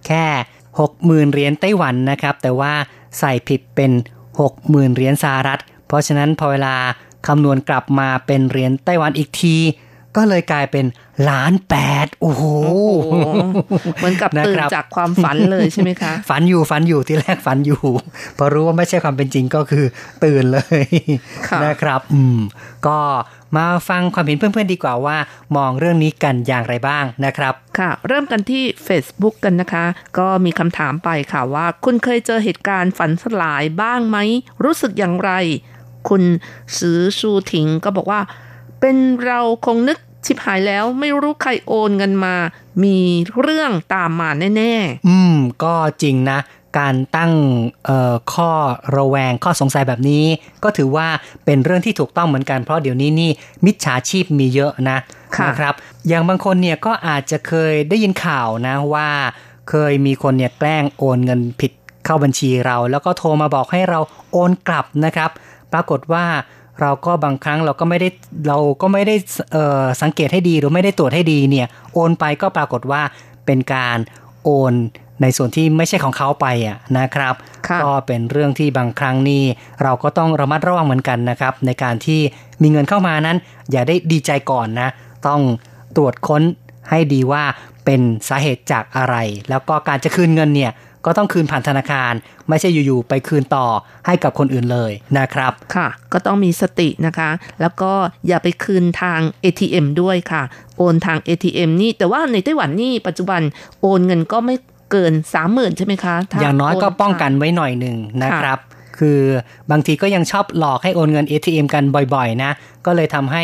[0.07, 0.25] แค่
[0.79, 2.73] 60,000เหรียญไต้หวันนะครับ แต่ว่า
[3.19, 3.93] ใส่ผิดเป็น
[4.39, 6.75] 60,000เหรียญสหรัฐ เพราะฉะนั้นพอเวลา
[7.27, 9.57] คำนวณกลับมาเป็นเหรียญไต้หวันอีกที
[10.17, 10.87] ก็เลยกลายเป็น
[11.31, 12.43] ล้านแปดโอ้โห
[13.11, 13.27] โอ้โห
[13.97, 17.83] เหมือนกับตื่นนะครับจากความฝันเลยใช่ไหมคะ ฝันอยู่ฝันอยู่ที่แรกฝันอยู่
[18.39, 19.85] พอรู้ว่าไม่ใช่ความเป็นจริงก็คือ
[20.25, 20.87] ตื่นเลย
[21.49, 22.39] ค่ะนะครับ อืม
[22.87, 22.99] ก็
[23.57, 25.17] มาฟังความเห็นเพื่อนๆดีกว่าว่า
[25.57, 29.85] มองเรื่องนี้กันอย่างไรบ้างนะครับ ค่ะ เริ่มกันที่ Facebook กันนะคะ
[30.19, 34.19] ก็มีคำถามไปค่ะว่า คุณเคยเจอเหตุการณ์ฝันสลายบ้างไหม
[34.65, 35.31] รู้สึกอย่างไร
[36.09, 36.23] คุณ
[36.79, 38.21] สือชูถิงก็บอกว่า
[38.81, 42.37] เป็นเราคงนึก ชิบหายแล้วไม่รู้ใครโอนเงินมา
[42.85, 42.99] มี
[43.41, 44.75] เรื่องตามมาแน่
[45.09, 46.39] อืม ก็จริงนะ
[46.79, 47.33] การตั้ง
[47.85, 48.51] เอ่อข้อ
[48.97, 50.25] ระแวงข้อสงสัยแบบนี้
[50.63, 51.09] ก็ถือว่า
[51.45, 53.31] เป็นเรื่องที่ถูกต้องเหมือนกันเพราะเดี๋ยวนี้นี่
[53.65, 54.99] มิจฉาชีพมีเยอะนะ
[55.37, 55.75] ค่ะนะครับ
[56.09, 59.09] อย่างบางคนเนี่ยก็อาจจะเคยได้ยินข่าวนะว่า
[59.71, 61.73] เคยมีคนเนี่ยแกล้งโอนเงินผิด
[62.05, 64.01] เข้าบัญชีเรา แล้วก็โทรมาบอกให้เรา
[64.33, 65.31] โอนกลับนะครับ
[65.73, 66.25] ปรากฏว่า
[66.81, 68.09] เราก็บางครั้งเราก็ไม่ได้
[68.49, 69.15] เราก็ไม่ได้
[69.53, 73.03] เอ่อสังเกตให้ดีหรือไม่ได้ตรวจให้ดีเนี่ยโอนไปก็ปรากฏว่า
[73.47, 73.99] เป็นการ
[74.45, 74.75] โอน
[75.23, 77.35] ในส่วนที่ไม่ใช่ของเขาไปอะนะครับ
[77.69, 79.43] ค่ะก็เป็นเรื่องที่บางครั้งนี่
[79.83, 82.21] เราก็ต้องระมัดระวังเหมือนกันนะครับ ในการที่
[82.63, 83.37] มีเงินเข้ามานั้น
[83.71, 84.89] อย่าได้ดีใจก่อนนะ
[85.27, 85.41] ต้อง
[85.97, 86.43] ตรวจค้น
[86.91, 87.43] ให้ดีว่า
[87.85, 89.17] เป็นสาเหตุจากอะไร
[89.51, 90.73] แล้วก็การจะคืนเงินเนี่ย
[91.07, 92.13] ก็ต้องคืนผ่านธนาคาร
[92.49, 93.67] ไม่ใช่อยู่ๆไปคืนต่อ
[94.07, 97.31] ให้กับคนอื่นเลยนะครับ ค่ะ ก็ต้องมีสตินะคะ
[97.61, 97.93] แล้วก็
[98.29, 100.43] อย่าไปคืนทาง ATM ด้วยค่ะ
[100.77, 103.41] โอนทาง ATM นี่แต่ว่าในไต้หวันนี่ปัจจุบัน
[103.81, 104.57] โอนเงินก็ไม่
[104.91, 105.13] เกิน
[105.47, 108.59] 30,000ใช่ไหมคะถ้อย่างน้อยก็โป้องกันไว้หน่อยหนึ่งนะครับ
[108.99, 109.21] คือ
[109.71, 111.85] บางทีก็ยังชอบหลอกให้โอนเงิน ATM กัน
[112.15, 112.53] บ่อยๆ นะ
[112.87, 113.43] ก็เลยทำให้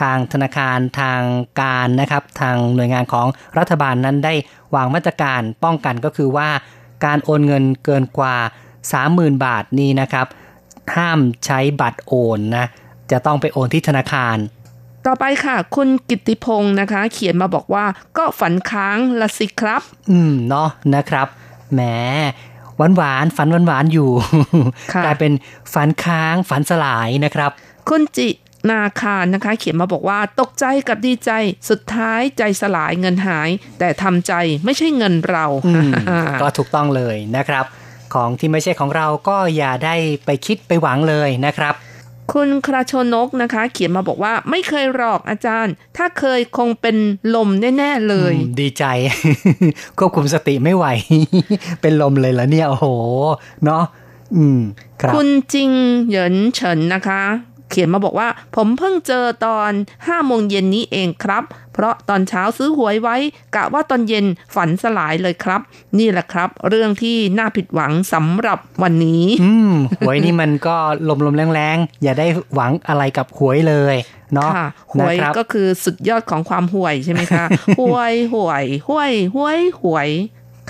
[0.00, 1.20] ทางธนาคารทาง
[1.60, 3.26] การนะครับ ทางหน่วยงานของ
[3.58, 4.34] รัฐบาลนั้นได้
[4.74, 6.48] วางมาตรการป้องกันก็คือว่า
[7.04, 8.36] การโอนเงินเกินกว่า
[8.90, 10.26] 30,000 บาทนี้นะครับ
[10.96, 12.66] ห้ามใช้บัตรโอนนะ
[13.10, 14.36] จะต้องไปโอนที่ธนาคาร
[15.06, 17.84] ต่อไปค่ะ คุณกิตติพงศ์นะคะ เขียนมาบอกว่า
[18.16, 21.26] ก็ฝันค้างละสิครับ อืมเนาะนะครับ
[21.72, 21.80] แหม
[22.76, 24.10] หวานหวานๆฝันหวานหวานๆอยู่
[24.92, 25.32] ค่ะกลายเป็น
[25.74, 27.50] ฝันค้างฝันสลายนะครับ
[27.88, 28.28] คุณจิ
[28.70, 31.30] นาคารนะคะ เขียนมาบอกว่าตกใจกับดีใจ
[31.70, 34.32] สุดท้ายใจสลายเงินหาย แต่ทำใจ
[34.64, 35.90] ไม่ใช่เงินเราอืม
[36.42, 37.64] ก็ถูกต้องเลยนะครับ
[38.14, 41.74] ของที่ไม่ใช่ของเราก็อย่าได้ไปคิดไปหวังเลยนะครับ
[42.32, 46.96] คุณคราชนกนะคะ เขียนมาบอกว่าไม่เคยหลอกอาจารย์ ถ้าเคยคงเป็น
[47.34, 47.48] ลม
[47.78, 48.84] แน่ ๆ เลยอืมดีใจ
[49.98, 50.86] ควบคุมสติไม่ไหว
[51.80, 52.86] เป็นลมเลยเหรอเนี่ย โอ้โห
[53.64, 53.84] เนาะ
[54.36, 54.60] อืม
[55.00, 55.70] ครับคุณจิง
[56.08, 57.22] เหยินเฉินนะคะ
[57.70, 63.16] เขียนมาบอกว่า ผมเพิ่งเจอตอน5โมงเย็นนี้เองครับ เพราะตอนเช้าซื้อหวยไว้
[63.54, 65.60] กะว่าตอนเย็นฝันสลายเลยครับ
[65.98, 70.76] นี่แหละครับ เรื่องที่น่าผิดหวังสำหรับวันนี้ อืมหวยนี่มันก็
[71.08, 73.96] ลมลมๆแรงๆ อย่าได้หวังอะไรกับหวยเลย
[74.34, 77.44] เนาะค่ะหวยนะครับก็คือสุดยอดของความห่วยใช่ไหมคะ
[77.80, 80.08] ห่วยห่วยห่วยห่วยห่วย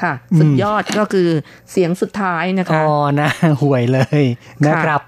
[0.03, 1.29] ค่ะ สุดยอดก็คือ
[1.71, 3.31] เสียงสุดท้ายนะคะอ๋อนะ
[3.63, 4.23] หวยเลย
[4.69, 5.01] นะครับ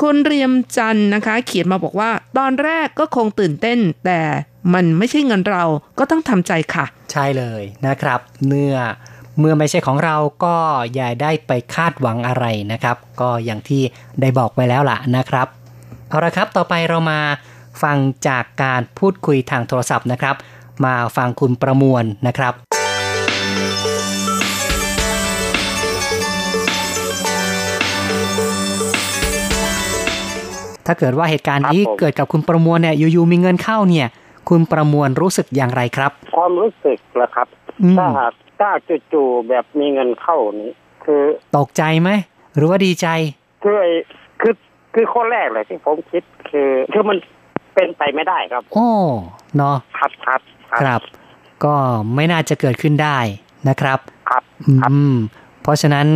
[0.00, 4.20] คุณเรียมจันนะคะ เขียนมาบอกว่า ตอนแรกก็คงตื่นเต้น แต่
[4.74, 5.64] มันไม่ใช่เงินเรา
[5.98, 8.74] ก็ต้องทำใจค่ะ ใช่เลยนะครับ เมื่อ
[9.38, 10.56] เมื่อไม่ใช่ของเราก็
[10.94, 13.82] อย่าได้ไปคาดหวังอะไรนะครับ ก็อย่างที่
[14.20, 15.46] ได้บอกไปแล้วล่ะนะครับ
[16.08, 17.20] เอาละครับต่อไปเรามา
[17.82, 17.96] ฟัง
[18.28, 20.36] จากการพูดคุยทางโทรศัพท์นะครับ
[20.84, 22.54] มาฟังคุณประมวลนะครับ
[30.90, 34.08] ถ้าเกิดว่าเหตุการณ์นี้ครับผมเกิดกับคุณประมวลเนี่ยอยู่ๆมีเงินเข้าเนี่ย
[34.48, 37.48] คุณประมวลรู้สึกอย่างไรครับ ความรู้สึกละครับ
[37.82, 38.70] อืมถ้าหากถ้า
[39.12, 40.70] จู่ๆแบบมีเงินเข้านี่
[41.04, 41.22] คือ
[41.56, 42.10] ตกใจไหม
[42.56, 43.06] หรือว่าดีใจ
[43.62, 43.90] คือไอ้
[44.40, 44.54] คือ
[44.94, 47.18] คือข้อแรกเลยที่ผมคิดคือคือมัน
[47.74, 48.88] เป็นไปไม่ได้ครับ โอ้
[49.56, 51.00] เนาะครับครับคครับ
[51.64, 51.74] ก็
[52.14, 53.18] ไม่น่าจะเกิดขึ้นได้
[53.68, 53.98] นะครับ
[54.30, 54.74] ครับอื
[55.12, 55.14] ม
[55.62, 56.06] เพราะฉะนั้น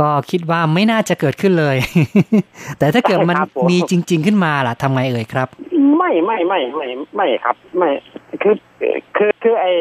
[0.00, 1.76] ก็คิดว่าไม่น่าจะเกิดขึ้นเลย
[2.78, 5.48] แต่ถ้าเกิดมันครับผมมีจริง ๆ ขึ้นมาล่ะทำไงเอ่ยครับ
[5.96, 6.86] ไม่ไม่ไม่ไม่
[7.16, 7.90] ไม่ครับ ไม่
[8.42, 8.54] คือ
[9.16, 9.72] คือคือไอ้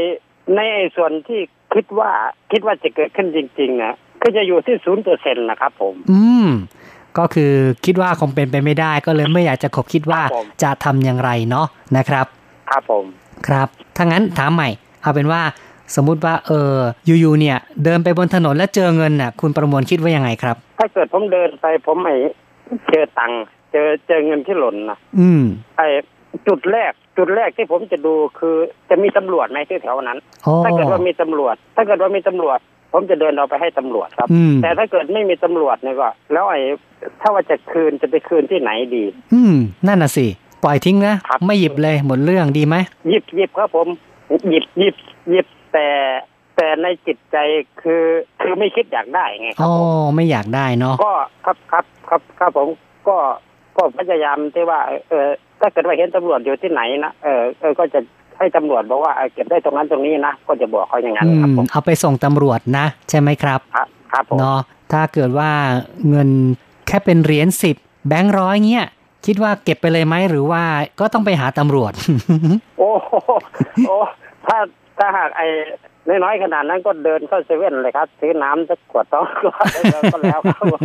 [0.56, 1.40] ในไอ้ส่วนที่
[1.74, 2.12] คิดว่า
[2.52, 3.94] คิดว่าจะเกิดขึ้นจริงๆนะ
[4.24, 6.48] ก็จะอยู่ที่ศูนย์เปอร์เซ็นต์นะครับผม อืม
[7.18, 7.54] ก็คือ
[7.86, 12.26] คิดว่าคงเป็นไปไม่ได้ ก็เลยไม่อยากจะขบคิดว่าครับผมจะทำอย่างไรเนาะนะครับ
[12.70, 13.06] ครับผม
[13.48, 14.70] ครับถ้างั้นถามใหม่
[15.02, 15.42] เอาเป็นว่า
[15.96, 22.14] สมมุติว่าเอออยู่ๆเนี่ย เดินไปบนถนนแล้วเจอเงินน่ะ คุณประมวลคิดว่ายังไงครับ ถ้าเกิดผมเดินไปผมไม่
[22.90, 25.44] เจอตังค์เจอเจอเงินที่หล่นนะอืม
[25.78, 25.88] ไอ้
[26.48, 28.56] จุดแรกจุดแรกที่ผมจะดูคือ
[28.90, 32.60] จะมีตำรวจไหมที่แถวนั้นอ๋อถ้าเกิดว่ามีตำรวจ ถ้าเกิดว่ามีตำรวจ
[32.94, 36.62] ผมจะเดินเอาไปให้ตำรวจครับอืมแต่ถ้าเกิดไม่มีตำรวจเนี่ยก็ แล้วไอ้
[37.22, 39.56] ถ้าว่าจะคืนจะไปคืนที่ไหนดี อืม
[39.88, 40.26] นั่นน่ะสิ
[40.64, 42.76] ปล่อยทิ้งนะครับไม่หยิบเลยหมดเรื่องดีไหม
[43.10, 43.88] หยิบหยิบครับผม
[44.50, 44.96] หยิบหยิบ
[45.32, 45.88] หยิบ แต่
[46.56, 47.38] แต่ในจิตใจ
[47.82, 48.04] คือ
[48.42, 51.14] คือไม่คิดอยากได้ไงครัอ๋บอผมไม่อยากได้เนาะก็
[51.46, 52.68] ครับครับครับครับผม
[53.08, 53.18] ก็
[53.78, 55.28] ก็พยายามที่ว่า เออ
[55.60, 58.00] ถ้าเกิดว่าเห็นตำรวจอยู่ที่ไหนนะเออเออก็จะ
[58.38, 64.60] ให้ตำรวจบอกว่าเออเก็บได้ตรงนั้นตรงนี้นะก็จะบอกเขาอย่างนั้นอืครับมผมเอาไปส่งตำรวจนะ ใช่ไหมครับ ครับครับผมเนาะ
[64.92, 65.52] ถ้าเกิดว่า
[66.10, 66.30] เงิน
[66.88, 67.76] แค่เป็นเหรียญสิบ
[68.08, 68.88] แบงค์ร้อยเงี้ย
[69.26, 70.64] คิดว่าเก็บไปเลยไหมหรือว่า
[71.00, 71.94] ก็ต้องไปหาตำรวจ
[72.80, 73.14] โอ้โห
[73.88, 73.98] โอ้
[74.48, 74.58] ถ้า
[75.00, 75.48] ถ้าหากไอ้
[76.08, 79.52] น้อยๆขนาดนั้นก็เดินเข้าเซเว่นเลยครับ ซื้อน้ำสักขวดต้องก็
[80.14, 80.80] ก็แล้วครับผม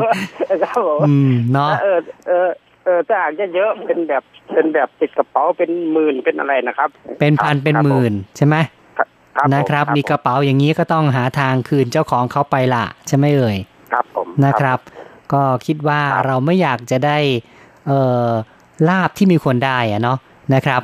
[0.65, 1.99] ครับผมอืมเนาะเออ
[2.29, 2.49] เออ
[2.85, 6.89] เออถ้าหากเยอะๆเป็นแบบเป็นแบบติดกระเป๋าเป็นหมื่นเป็นอะไรนะครับ
[7.21, 8.57] เป็นพันเป็นหมื่นใช่ไหม
[8.97, 9.09] ครับ
[9.47, 13.57] ผมนะครับผมมีกระเป๋าอย่างนี้ก็ต้องหาทางคืนเจ้าของเขาไปละใช่ไหมเอ่ย
[13.93, 14.79] ครับผมนะครับ
[15.33, 17.19] ก็คิดว่าครับเราไม่อยากจะได้
[17.87, 18.29] เอ่อ
[18.89, 20.19] ลาบที่มีคนได้อะเนาะ
[20.55, 20.83] นะครับ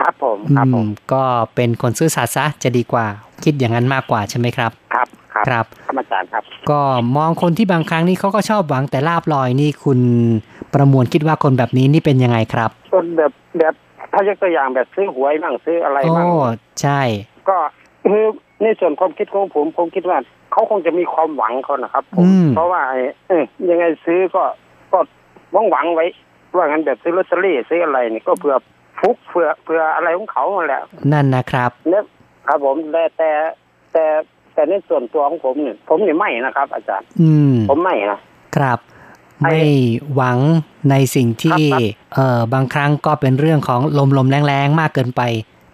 [0.00, 1.22] ครับผมครับผอืมมก็
[1.54, 3.06] เป็นคนซื่อสัตย์ซะจะดีกว่า
[3.44, 6.80] คิดอย่างนั้นมากกว่าใช่ไหมครับครับครับ ครับครับอาจารย์ครับ ก็
[7.16, 10.00] มองคนที่บางครั้งนี่เขาก็ชอบหวังแต่ลาบลอยนี่คุณ
[10.74, 16.26] ประมวลคิดว่าคนแบบนี้นี่เป็นยังไงครับคนแบบแบบทถ้ายกตัวอย่างแบบซื้อหวยบ้างซื้ออะไรโอ้บ้าง
[16.82, 17.00] ใช่
[17.48, 17.56] ก็
[18.10, 18.24] คือ
[18.62, 20.18] ในส่วนความคิดของผมผมคิดว่า
[20.52, 24.42] เขาคงจะมีความหวังเขานะครับผมอืมเพราะว่าไอ้เออยังไงซื้อก็
[24.92, 24.98] ก็
[25.52, 26.06] หวังหวังไว้
[26.56, 28.56] ว่างั้นแบบซื้อลอตเตอรี่ซื้ออะไรนี่ก็เผื่อ
[29.00, 30.82] ฟุกเผื่อเผื่ออะไรของเขาแหละ
[31.12, 32.04] นั่นนะครับเนี่ย
[32.46, 33.30] ครับผมแต่แต่
[33.92, 34.04] แต่
[34.54, 38.18] แต่ในส่วนตัวของผมเนี่ยผมเนี่ยไม่นะครับ อาจารย์ อืม ผมไม่นะ
[38.56, 38.78] ครับ
[39.44, 39.60] ไอ้ไม่
[40.14, 40.38] หวัง
[40.90, 41.80] ในสิ่งที่ครับ
[42.14, 45.22] เอ่อบางครั้งก็เป็นเรื่องของลมลมๆแรงๆมากเกินไป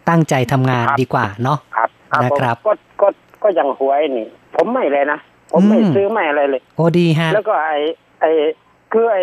[0.08, 3.08] ตั้งใจทำงานครับดีกว่าเนาะครับครับนะครับผมก็ก็
[3.42, 5.18] ก็ยังหวยนี่ ผมไม่เลยนะ
[5.52, 7.76] ผมไม่อืมซื้อไม่อะไรเลย โอ้ดีฮะ แล้วก็ไอ้
[8.20, 8.30] ไอ้
[8.92, 9.22] คือไอ้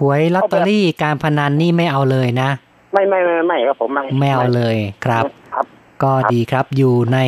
[0.00, 2.50] หวยลอตเตอรี่การพนันนี่ไม่เอาเลยนะ
[2.92, 5.24] ไม่ไม่ไม่ไม่ครับผมไม่ไม่เอาเลยครับ
[5.54, 5.66] ครับ
[6.02, 7.18] ก็ครับดีครับอยู่ใน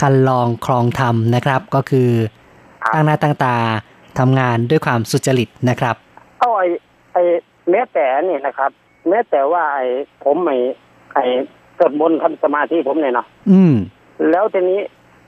[0.00, 2.10] คันลองครองธรรมนะครับ ก็คือ
[2.84, 3.56] ครับตั้งหน้าตั้งตา
[4.18, 5.96] ทำงานด้วยความสุจริตนะครับ
[6.40, 6.66] เอาไอ้
[7.12, 7.22] ไอ้
[7.70, 8.70] แม้แต่เนี่ยนะครับ
[9.08, 9.86] แม้แต่ว่าไอ้
[10.24, 10.56] ผมไม่
[11.14, 11.24] ไอ้
[11.78, 13.74] สวดมนต์ทำสมาธิผมเนี่ยเนาะอืม
[14.30, 14.80] แล้วทีนี้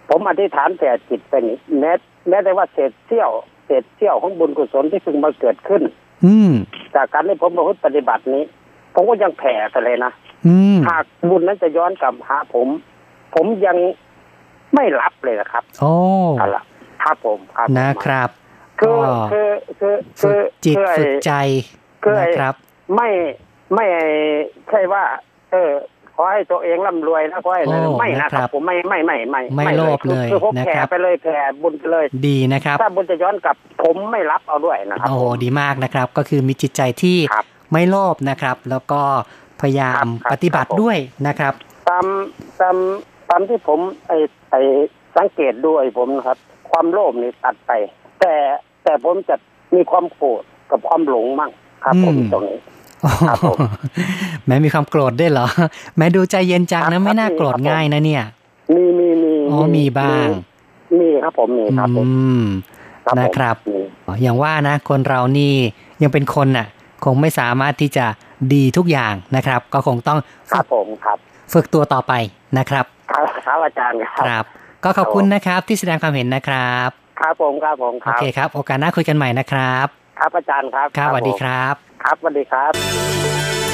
[0.08, 1.92] ผมอธิษฐานแผ่จิตไปนี่แม้
[2.28, 3.30] แม้แต่ว่าเศษเสี้ยว
[3.66, 5.82] เศษเสี้ยวของบุญกุศลที่เพิ่งมาเกิดขึ้น
[6.24, 6.52] อืม
[6.94, 8.44] จากการที่ผมประพฤติปฏิบัตินี้
[8.96, 10.12] ผมก็ยังแผ่ไปเลยนะ
[10.46, 12.68] อืมหากบุญนั้นจะย้อนกลับหาผม
[13.34, 13.76] ผมยัง
[14.74, 15.92] ไม่รับเลยนะครับโอ้
[16.38, 16.62] เอาละ
[17.04, 18.28] ครับผมครับผมนะครับ
[18.80, 19.48] คืก็อคือ
[19.80, 21.32] คือฝึคืกอจิตคือไอ้ฝึกใจ
[22.02, 22.54] คือไอ้นะครับ
[22.94, 23.08] ไม่
[23.74, 23.86] ไม่
[24.70, 25.02] ใช่ว่า
[25.52, 25.72] เออ
[26.14, 39.00] ขอให้ตัวเองร่ำรวยนะขอให้อะไรโอ้ไม่นะนะคครัรับบผมไม่ไม่ไม่ไม่ไม่โลภคือเลยคือผมนะแผ่ครับไปเลยแผ่บุญไปเลยดีนะครับ ถ้าบุญจะย้อนกลับผมไม่รับเอาด้วยนะครับโอ้โหผมดีมากนะครับ ก็คือมีจิตใจที่ครับ ไม่โลภนะครับ แล้วก็
[39.60, 41.52] พยายาครัมบครับปฏิบัติครับผมด้วยนะครับ
[41.88, 42.06] ตาม
[42.60, 42.76] ตาม
[43.28, 44.12] ตามที่ผมไอ
[44.50, 44.56] ไอ
[45.16, 46.38] สังเกตด้วยผมนะครับ
[46.70, 47.72] ความโลภนี่ตัดไป
[48.20, 48.34] แต่
[48.84, 49.34] แต่ผมจะ
[49.74, 51.50] มีความโกรธกับความหลงมั่ง
[51.84, 52.58] ครับผมอืมตรงนี้
[53.28, 53.58] ครับผม
[54.46, 55.46] แม้มีความโกรธด้วยเหรอ
[55.96, 58.24] แม้ดูใจเย็นจังครันะบไม่น่าครับโกรธครับผมง่ายนะเนี่ย
[58.74, 60.28] มีมีมีอ๋อมีบ้าง
[60.98, 62.10] มีมีครับผมมีครับผมอื
[62.40, 62.44] ม
[63.06, 63.80] ผมนะครับมี
[64.22, 65.52] อย่างว่านะ คนเรานี่
[66.02, 66.66] ยังเป็นคนน่ะ
[67.04, 68.06] คงไม่สามารถที่จะ
[68.54, 70.18] ดีทุกอย่างนะครับ ก็คงต้อง
[70.52, 71.18] ครัฝึบกผมครับ
[71.52, 72.12] ฝึกตัวต่อไป
[72.58, 74.44] นะครับครับครับอาจารย์คครับรับ
[74.84, 76.88] ก็ขอบคุณนะครับที่แสดงความเห็นนะครับ
[77.20, 79.86] ครับผมครับผมคโอรับเคครับ โอกาสหน้าคุยกันใหม่นะครับ
[80.18, 83.65] ครับอาจารย์ครับครับสวัสดีผมครับ ครับสวัสดีครับ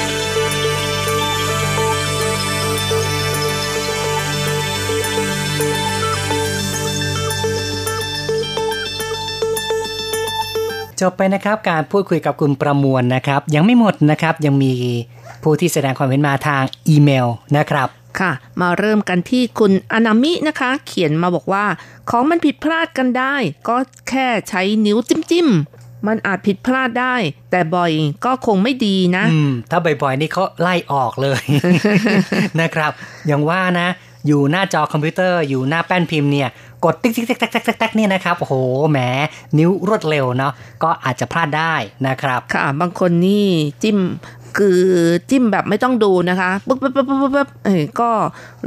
[11.01, 14.73] จบไปนะครับการพูดคุยกับคุณประมวลนะครับ ยังไม่หมดนะครับยังมี
[15.43, 17.27] ผู้ที่แสดงความเห็นมาทางอีเมล
[17.57, 17.87] นะครับ
[18.19, 18.31] ค่ะ
[18.61, 21.65] มาเริ่มกันที่คุณอนามินะคะ เขียนมาบอกว่า
[22.09, 23.35] ของมันผิดพลาดกันได้
[23.67, 23.77] ก็
[24.09, 27.15] แค่ใช้นิ้วจิ้มจิ้มๆมันอาจผิดพลาดได้
[27.51, 27.91] แต่บ่อย
[28.25, 31.41] ก็คงไม่ดีนะอืมถ้าบ่อยๆนี่เขาไล่ออกเลย
[32.61, 32.91] นะครับ
[33.27, 33.87] อย่างว่านะ
[34.27, 36.49] อยู่หน้าจอคอมพิวเตอร์อยู่หน้าแป้นพิมพ์เนี่ย
[36.83, 38.55] กดติ๊กติ๊กติ๊กติ๊กติ๊กติ๊กติ๊กเนี่ยนะครับโอ้โห
[38.91, 38.99] แหม
[39.57, 40.53] นิ้วรวดเร็วเนาะ
[40.83, 41.75] ก็อาจจะพลาดได้
[42.07, 43.45] นะครับ ค่ะบางคนนี่
[43.83, 43.97] จิ้ม
[44.57, 44.81] คือ
[45.29, 48.09] จิ้มแบบไม่ต้องดูนะคะปุ๊บปุ๊บปุ๊บปุ๊บปุ๊บเอ้ยก็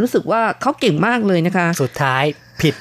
[0.01, 2.25] รู้สึกว่าเขาเก่งมากเลยนะคะ สุดท้าย
[2.61, 2.75] ผิด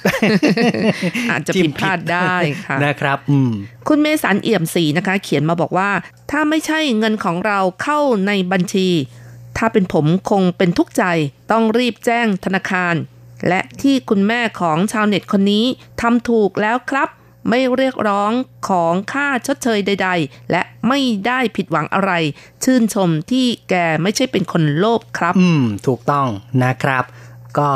[1.32, 2.34] อาจจะผิดพลาดได้
[2.66, 3.52] ค่ะนะครับอืม
[3.88, 5.90] คุณเมสันเอี่ยมศรีนะคะ เขียนมาบอกว่า
[6.32, 8.90] ถ้าไม่ใช่เงินของเราเข้าในบัญชี
[9.58, 11.04] ถ้าเป็นผมคงเป็นทุกข์ใจ
[11.52, 12.96] ต้องรีบแจ้งธนาคาร
[13.48, 15.66] และที่คุณแม่ของชาวเน็ตคนนี้
[16.02, 17.10] ทำถูกแล้วครับ
[17.50, 18.32] ไม่เรียกร้อง
[18.70, 22.12] ของค่าชดเชยใด ๆ และไม่ได้ผิดหวังอะไร
[22.64, 26.28] ชื่นชมที่แกไม่ใช่เป็นคนโลภครับ อืม ถูกต้อง
[26.64, 27.04] นะครับ
[27.60, 27.72] ก็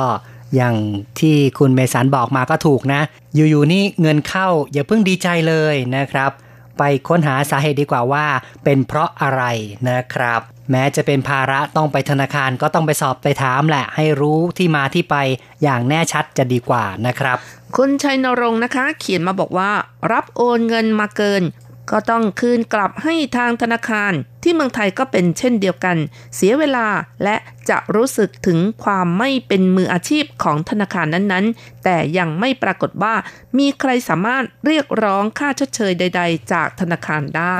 [0.55, 0.75] อย่าง
[1.19, 3.01] ที่คุณเมสันบอกมาก็ถูกนะ
[3.35, 6.31] อยู่ๆนี่เงินเข้าอย่าเพิ่งดีใจเลยนะครับ
[6.77, 8.25] ไปค้นหาสาเหตุดีกว่าว่า
[8.63, 9.43] เป็นเพราะอะไร
[9.89, 10.41] นะครับ
[10.71, 15.15] แม้จะเป็นภาระต้องไปธนาคารก็ต้องไปสอบไปถามแหละ ให้รู้ที่มาที่ไป
[15.63, 17.37] อย่างแน่ชัดจะดีกว่านะครับ
[17.77, 19.71] คุณชัยนรงค์นะคะ เขียนมาบอกว่า
[20.11, 21.43] รับโอนเงินมาเกิน
[21.91, 24.11] ก็ต้องคืนกลับให้ทางธนาคาร
[24.43, 25.97] ที่เมืองไทยก็เป็นเช่นเดียวกัน
[26.35, 26.87] เสียเวลา
[27.23, 27.35] และ
[27.69, 33.13] จะรู้สึกถึงความไม่เป็นมืออาชีพของธนาคารนั้นๆ แต่ยังไม่ปรากฏว่า
[33.57, 37.55] มีใครสามารถเรียกร้องค่าชดเชยใด ๆ จากธนาคารได้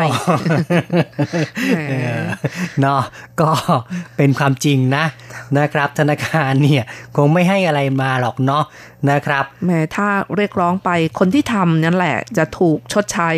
[1.70, 1.80] แหม
[2.82, 3.02] เนาะ
[3.41, 3.52] ก็
[4.18, 5.06] เป็นความจริงนะ
[5.58, 6.84] นะครับ ธนาคารเนี่ย
[7.16, 8.64] คงไม่ให้อะไรมาหรอกเนาะ
[9.10, 10.89] นะครับแม้ถ้าเรียกร้องไป
[11.20, 13.30] คนที่ทำนั่นแหละจะถูกชดใช้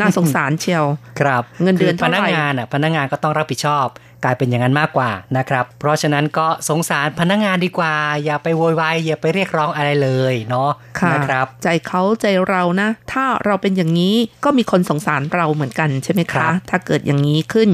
[0.00, 0.84] น่าสงสารเชียว
[1.20, 3.86] ครับ เงินเดือนคืพเท่าไหร่นักงานอะพนักงานก็ต้องรับผิดชอบ
[4.24, 7.94] กลายเป็นอย่างนั้นมากกว่านะครับ เพราะฉะนั้นก็สงสารพนักงานดีกว่า
[8.24, 17.68] อย่าไปโวยวายอย่าไปเรียกร้องอะไรเลยเนาะค่ะนะครับ ใจเขาใจเรานะ ถ้าเราเป็นอย่างนี้ก็มีคนสงสารเราเหมือนกันใช่ไหมครัคะบถ้าเกิดอย่างนี้ขึ้น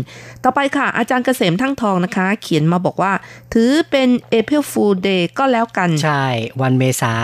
[0.45, 3.13] ต่อไปค่ะ อาจารย์เกษมทั้งทองนะคะ เขียนมาบอกว่า
[3.55, 6.27] ถือเป็น April Fool Day ก็แล้วกัน ใช่
[6.63, 7.15] วันเมษา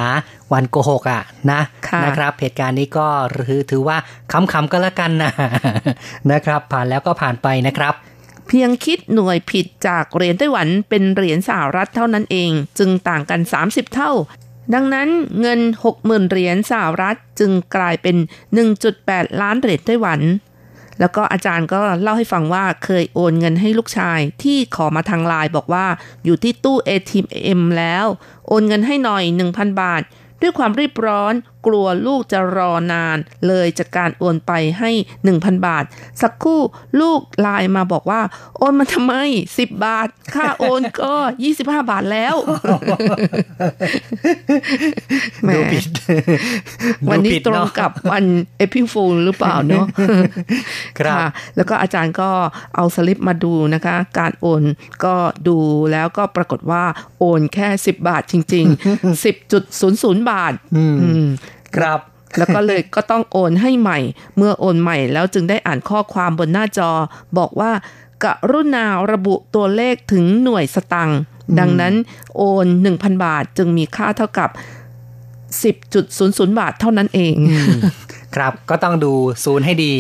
[0.53, 3.07] วันโกหกอะนะค่ะนะครับเหตุการณ์นี้ก็
[3.49, 3.97] ถือถือว่า
[4.33, 5.33] คำๆก็แล้วกันนะ
[6.33, 7.95] นะครับ ผ่านแล้วก็ผ่านไปนะครับ
[8.49, 14.13] เพียงคิดหน่วยผิดจากเหรียญไต้หวันเป็นเหรียญสหรัฐเท่านั้นเอง จึงต่างกัน 30 เท่า
[14.75, 15.09] ดังนั้น
[15.41, 15.61] เงิน
[15.95, 18.17] 60,000เหรียญสหรัฐจึงกลายเป็น
[18.79, 20.21] 1.8 ล้านเหรียญไต้หวัน
[21.01, 25.87] แล้วก็อาจารย์ก็เล่าให้ฟังว่าเคยโอนเงินให้ลูกชายที่ขอมาทางไลน์บอกว่า
[26.25, 28.07] อยู่ที่ตู้ ATM แล้ว
[28.49, 30.03] โอนเงินให้หน่อย 1,000 บาท
[30.43, 31.35] ด้วยความรีบร้อน
[31.67, 34.91] กลัวลูกจะรอนาน เลยจากการโอนไปให้
[35.29, 35.85] 1,000 บาท
[36.23, 36.61] สักครู่
[37.01, 38.21] ลูกไลน์มาบอกว่า
[38.59, 39.13] โอนมาทำไม
[39.55, 41.15] 10 บาท ค่าโอนก็
[41.53, 42.37] 25 บาทแล้ว
[45.43, 45.85] แหมดูผิด
[47.11, 48.25] วันนี้ดูผิดตรงเอะกับวัน
[48.59, 49.87] เอพิฟูลหรือเปล่าเนาะ
[50.99, 52.31] ครับะแล้วก็อาจารย์ก็
[52.75, 54.63] เอาสลิปมาดูนะคะ การโอน
[55.05, 55.15] ก็
[55.49, 55.59] ดู
[55.93, 56.85] แล้วก็ปรากฏว่า
[57.19, 60.85] โอนแค่ 10 บาทจริง ๆ 10.00 บาทอื
[61.25, 61.27] ม
[61.77, 62.01] ครับ
[62.39, 63.99] แล้วก็เลยก็ต้องโอนให้ใหม่
[64.37, 66.91] เมื่อโอนใหม่แล้วจึงได้อ่านข้อความบนหน้าจอ
[67.39, 67.73] บอกว่า
[68.25, 71.21] กรุณาระบุตัวเลขถึงหน่วยสตังค์
[71.59, 71.95] ดังนั้น
[72.37, 74.51] โอน 1,000 บาทจึงมีค่าเท่ากับ
[75.55, 77.37] 10.00 บาทเท่านั้นเอง
[78.35, 79.13] ครับก็ต้องดู
[79.45, 79.93] ศูนย์ให้ดี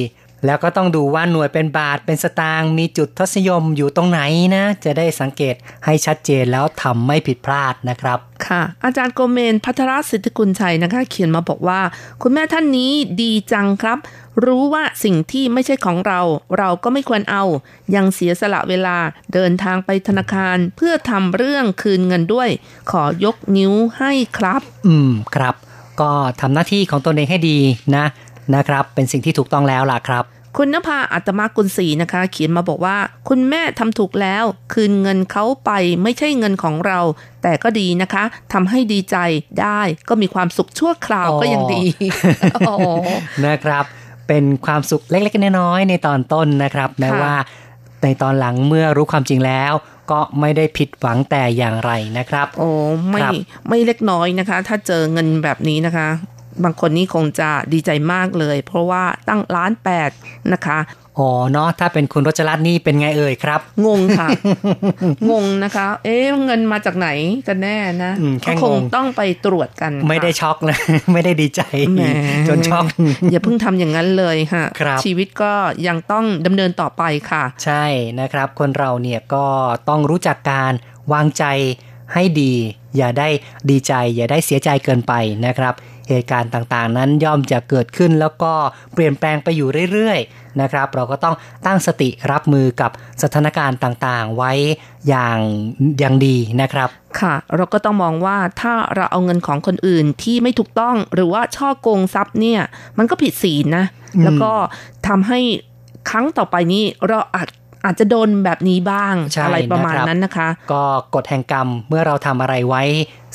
[0.46, 4.20] แล้วก็ต้องดูว่าหน่วยเป็นบาทเป็นสตางค์มีจุดทศนิยมอยู่ตรงไหน
[4.56, 11.80] นะ จะได้สังเกตให้ชัดเจนแล้วทำไม่ผิดพลาดนะครับ ค่ะ อาจารย์โกเมนพัทรสิทธิกุลชัยนะคะ เขียนมาบอกว่า
[12.22, 13.98] คุณแม่ท่านนี้ดีจังครับ
[14.46, 16.20] รู้ว่าสิ่งที่ไม่ใช่ของเรา
[16.58, 17.44] เราก็ไม่ควรเอา
[17.94, 18.96] ยังเสียสละเวลา
[19.34, 22.48] เดินทางไปธนาคารเพื่อทำเรื่องคืนเงินด้วย
[22.90, 25.54] ขอยกนิ้วให้ครับ อืมครับ
[26.00, 27.58] ก็ทำหน้าที่ของตนเองให้ดี
[27.96, 28.04] นะ
[28.54, 30.24] นะครับ เป็นสิ่งที่ถูกต้องแล้วล่ะครับ
[30.56, 32.96] คุณนภาอัตมากุลศรีนะคะ เขียนมาบอกว่า
[33.28, 35.70] คุณแม่ทำถูกแล้ว คืนเงินเขาไป
[36.02, 37.00] ไม่ใช่เงินของเรา
[37.42, 39.16] แต่ก็ดีนะคะทำให้ดีใจ
[39.60, 41.82] ได้ก็มีความสุขชั่วคราวอ๋อก็ยังดี
[42.68, 42.76] อ๋อ
[43.46, 43.84] นะครับ
[44.28, 47.34] เป็นความสุขเล็กๆน้อยๆในตอนต้นนะครับแม้ค่ะว่า
[48.02, 49.72] ในตอนหลังเมื่อรู้ความจริงแล้ว
[50.10, 52.68] ก็ไม่ได้ผิดหวังแต่อย่างไรนะครับ โอ้
[53.08, 53.32] ไม่ครับ
[53.68, 56.08] ไม่เล็กน้อยนะคะ ถ้าเจอเงินแบบนี้นะคะ
[56.64, 60.10] บางคนนี่คงจะดีใจมากเลย เพราะว่าตั้งล้านแปด
[60.52, 60.80] นะคะ
[61.20, 64.28] อ๋อเนาะถ้าเป็นคุณรจรัตน์นี่เป็นไงเอ่ยครับ งงค่ะ
[65.30, 67.08] งงนะคะ เอ๊ะเงินมาจากไหน
[67.48, 70.78] กันแน่นะอืมแค่ก็คงงงต้องไปตรวจกัน ไม่ได้ค่ะช็อกนะ
[71.12, 71.62] ไม่ได้ดีใจ
[71.94, 72.02] แหม
[72.48, 72.84] จนช็อก
[73.30, 75.52] อย่าเพิ่งทำอย่างนั้นเลยค่ะครับชีวิตก็
[75.86, 77.84] ยังต้องดำเนินต่อไปค่ะ ใช่
[78.20, 79.46] นะครับ คนเราเนี่ยก็
[79.88, 80.72] ต้องรู้จักการ
[81.12, 81.44] วางใจ
[82.14, 82.52] ให้ดี
[82.96, 83.28] อย่าได้
[83.70, 85.12] ดีใจ อย่าได้เสียใจเกินไป
[85.46, 85.74] นะครับ
[86.08, 88.52] เหตุการณ์ต่างๆ นั้นย่อมจะเกิดขึ้นแล้วก็
[88.94, 91.34] เปลี่ยนแปลงไปอยู่เรื่อยๆนะครับ เราก็ต้อง
[91.66, 92.90] ตั้งสติรับมือกับ
[93.22, 94.52] สถานการณ์ต่างๆ ไว้
[95.08, 95.38] อย่าง
[95.98, 96.88] อย่างดีนะครับ
[97.20, 102.60] ค่ะ เราก็ต้องมองว่าถ้าเราเอาเงินของคนอื่นที่ไม่ถูกต้องหรือว่าช่อโกงทรัพย์เนี่ย
[102.98, 103.84] มันก็ผิดศีลนะ
[104.24, 104.50] แล้วก็
[105.08, 105.40] ทำให้
[106.10, 107.48] ครั้งต่อไปนี้เราอาจ
[107.88, 110.84] อาจจะโดนแบบนี้บ้างใช่อะไรประมาณนะครับนั้นนะคะ ก็
[111.14, 112.82] กฎแห่งกรรมเมื่อเราทำอะไรไว้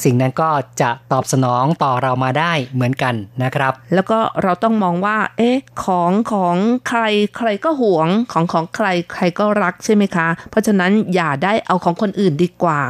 [0.04, 0.49] สิ่งนั้นก็
[0.82, 6.56] จะตอบสนองต่อเรามาได้เหมือนกันนะครับ แล้วก็เราต้องมองว่า เอ๊ะ ของของ
[6.88, 7.01] ใคร
[7.38, 12.82] ใครก็หวงของของใครใครก็รักใช่ไหมคะ เพราะฉะนั้นอย่าได้เอาของคนอื่นดีกว่า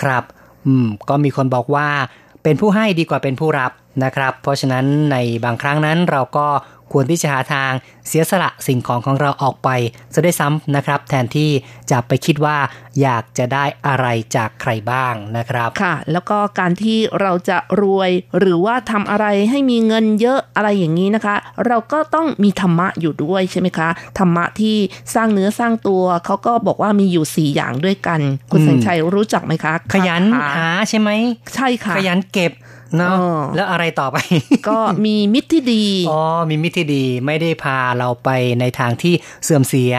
[0.00, 0.24] ครับ
[0.66, 1.88] อืม ก็มีคนบอกว่า
[2.42, 3.72] เป็นผู้ให้ดีกว่าเป็นผู้รับ
[4.04, 6.46] นะครับ เพราะฉะนั้นในบางครั้งนั้นเราก็
[6.92, 7.72] ควรที่จะหาทาง
[8.08, 9.68] เสียสละสิ่งของของเราออกไป
[10.14, 11.50] ซะด้วยซ้ำนะครับ แทนที่
[11.90, 12.56] จะไปคิดว่า
[13.00, 21.34] อยากจะได้อะไรจากใครบ้างนะครับ ค่ะ แล้วก็การที่เราจะรวยหรือว่าทำอะไรให้มีเงินเยอะอะไรอย่างนี้นะคะ
[21.66, 23.88] เราก็ต้องมีธรรมะอยู่ด้วยใช่ไหมคะ
[24.18, 24.76] ธรรมะที่
[25.14, 28.20] สร้างเนื้อสร้างตัวเขาก็บอกว่ามีอยู่สี่อย่างด้วยกัน
[28.50, 31.10] คุณอืมแสงชัยรู้จักไหมคะ ขยันคาถาหาใช่ไหม
[31.54, 32.52] ใช่ค่ะขยันเก็บ
[32.96, 34.18] เนาะเออแล้วอะไรต่อไป
[34.68, 38.28] ก็มีมิตรที่ดีอ๋อมีมิตรที่ดีไม่ได้พาเราไป
[38.60, 39.14] ในทางที่
[39.44, 39.94] เสื่อมเสีย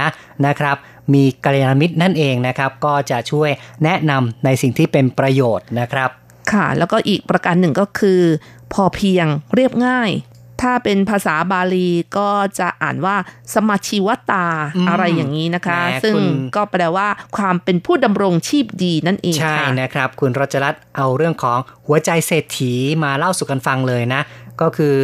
[0.47, 0.77] นะครับ
[1.13, 3.49] มีกัลยาณมิตรนั่นเองนะครับ ก็จะช่วย
[3.83, 6.09] แนะนำในสิ่งที่เป็นประโยชน์นะครับ
[6.51, 8.21] ค่ะ แล้วก็อีกประการหนึ่งก็คือ
[8.73, 9.25] พอเพียง
[9.55, 10.09] เรียบง่าย
[10.63, 13.15] ถ้าเป็นภาษาบาลีก็จะอ่านว่า
[13.53, 14.47] สมาชิวตา
[14.77, 17.07] อืมอะไรอย่างนี้นะคะแหมซึ่งคุณก็แปลว่า
[17.37, 24.21] ความเป็นผู้ดำรงชีพดีนั่นเองใช่ค่ะนะครับ คุณรจรัตน์เอาเรื่องของหัวใจเศรษฐีมาเล่าสู่กันฟังเลยนะ
[24.61, 24.95] ก็คือ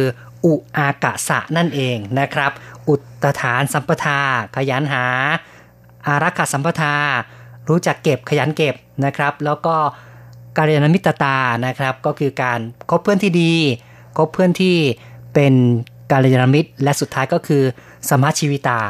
[0.44, 2.52] อุอากะสะนั่นเองนะครับ
[2.88, 4.20] อุตฐานสัมปทา
[4.56, 5.04] ขยันหา
[6.06, 6.94] อารักขาสัมปทา
[7.68, 9.76] รู้จักเก็บขยันเก็บนะครับ แล้วก็
[10.56, 11.36] การยานมิตรตา
[11.66, 13.54] นะครับ ก็คือการคบเพื่อนที่ดี
[14.16, 14.76] คบเพื่อนที่
[15.34, 15.54] เป็น
[16.10, 17.62] การยานมิตร และสุดท้ายก็คือ
[18.10, 18.80] สมาชีวิตา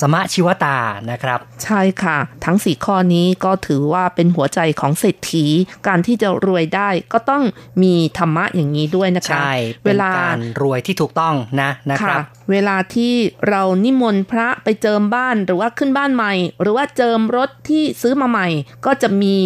[0.00, 0.76] สมาชีวตา
[1.10, 5.46] นะครับ ใช่ค่ะ ทั้งสี่ข้อนี้ก็ถือว่าเป็นหัวใจของเศรษฐี
[5.86, 7.42] การที่จะรวยได้ก็ต้อง
[7.82, 9.52] มีธรรมะอย่างนี้ด้วยนะคะ ใช่
[9.86, 12.20] เวลาป็นการรวยที่ถูกต้องนะนะครับ
[12.50, 13.14] เวลาที่
[13.48, 18.48] เรานิมนต์พระไปเจิมบ้านหรือว่าขึ้นบ้านใหม่ หรือว่าเจิมรถที่ซื้อมาใหม่
[18.86, 19.36] ก็จะมี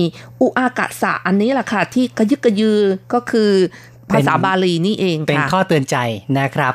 [0.41, 2.81] อุอากะสะอันนี้แหละค่ะที่กระยึกกระยือ
[3.13, 3.51] ก็คือ
[4.11, 5.97] ภาษาบาลีนี่เองเป็นข้อเตือนใจ
[6.39, 6.75] นะครับ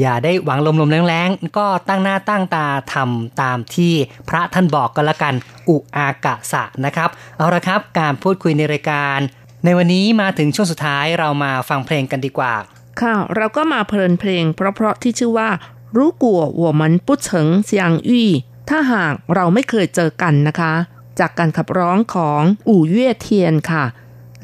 [0.00, 3.92] อย่าได้หวังลมๆแรงๆ ก็ตั้งหน้าตั้งตาทำตามที่
[4.28, 5.34] พระท่านบอกก็แล้วกัน
[5.68, 9.18] อุอากะสะนะครับ เอาละครับการพูดคุยในรายการ
[9.64, 12.54] ในวันนี้มาถึงช่วงสุดท้ายเรามาฟังเพลงกันดีกว่า
[13.00, 15.48] ค่ะ เราก็มาเพลินเพลง เพราะๆที่ชื่อว่า
[15.96, 18.30] รู้กัวหัวมันปุ๊เฉิงเซียงอี้
[18.68, 20.72] ถ้าหากเราไม่เคยเจอกันนะคะ
[21.20, 23.84] จากการขับร้องของอู่เย่เทียนค่ะ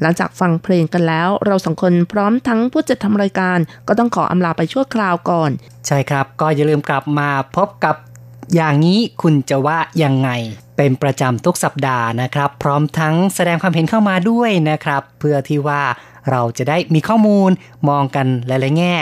[0.01, 5.51] หลังจากฟังเพลงกันแล้ว เราสองคนพร้อมทั้งผู้จัดทำรายการ ก็ต้องขออำลาไปชั่วคราวก่อน
[5.87, 7.95] ใช่ครับ ก็อย่าลืมกลับมาพบกับ
[8.55, 10.29] อย่างนี้คุณจะว่ายังไง
[10.77, 15.83] เป็นประจำทุกสัปดาห์นะครับ พร้อมทั้งแสดงความเห็นเข้ามาด้วยนะครับ เพื่อที่ว่า
[16.29, 17.49] เราจะได้มีข้อมูล
[17.89, 18.95] มองกันหลาย ๆ แง่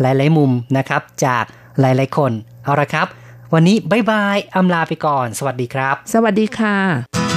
[0.00, 1.44] หลาย ๆ มุมนะครับ จาก
[1.80, 2.32] หลาย ๆ คน
[2.64, 3.06] เอาละครับ
[3.54, 7.29] วันนี้บายบายอำลาไปก่อน สวัสดีครับ สวัสดีค่ะ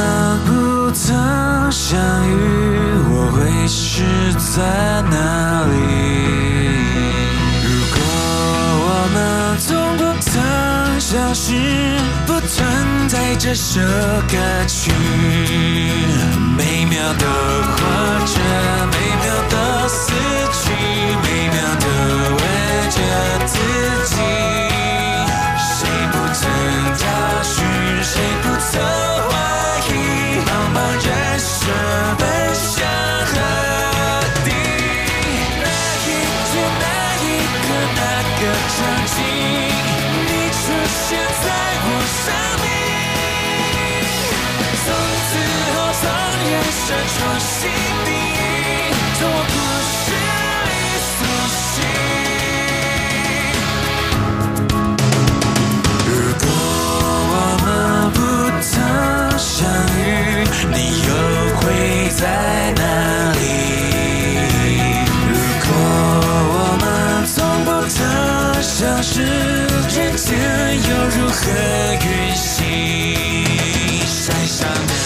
[0.00, 0.02] 我
[0.46, 1.10] 不曾
[1.72, 2.32] 相遇，
[3.10, 4.62] 我会是在
[5.10, 5.16] 哪
[5.66, 5.74] 里？
[7.64, 7.98] 如果
[8.86, 9.16] 我们
[9.58, 10.30] 从不曾
[11.00, 11.52] 相识，
[12.26, 13.80] 不存在这首
[14.30, 14.38] 歌
[14.68, 14.92] 曲，
[16.56, 17.26] 美妙的
[17.66, 17.76] 活
[18.24, 18.38] 着，
[18.92, 20.12] 美妙的死
[20.52, 20.70] 去，
[21.24, 21.86] 美妙的
[22.38, 22.42] 为
[22.88, 22.96] 着
[23.46, 23.58] 自
[24.06, 24.14] 己。
[25.58, 25.76] 谁
[26.12, 26.46] 不曾
[26.94, 27.02] 找
[27.42, 27.56] 寻，
[28.00, 28.80] 谁不曾，
[31.68, 32.37] sure that
[69.10, 70.38] 世人间
[70.82, 71.40] 又如何
[71.94, 74.04] 运行？
[74.06, 74.97] 山伤的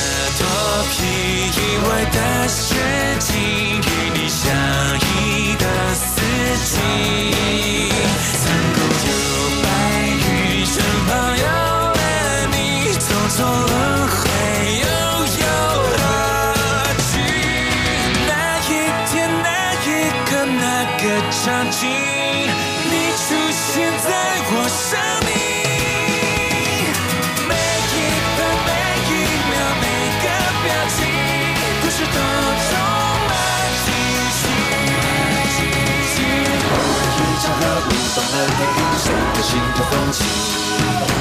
[38.30, 40.22] 了电影，谁的心头风起？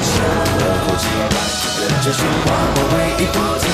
[0.02, 3.64] 前了后继，完整的结束，划过回忆不停。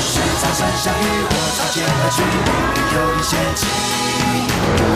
[0.00, 3.62] 是擦身相遇，或擦肩而去，命运有点险境。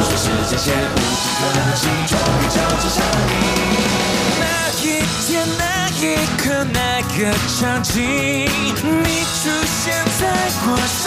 [0.03, 3.33] 说时间线无尽可能性，终于交织上你。
[4.41, 4.43] 那
[4.83, 4.83] 一
[5.25, 5.63] 天，那
[6.01, 6.03] 一
[6.37, 6.79] 刻，那
[7.17, 7.19] 个
[7.49, 9.83] 场景，你出现
[10.19, 10.23] 在
[10.67, 11.03] 我生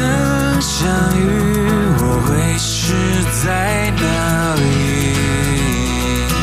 [0.00, 1.20] 能相遇，
[2.00, 2.94] 我会是
[3.44, 4.04] 在哪
[4.56, 4.60] 里？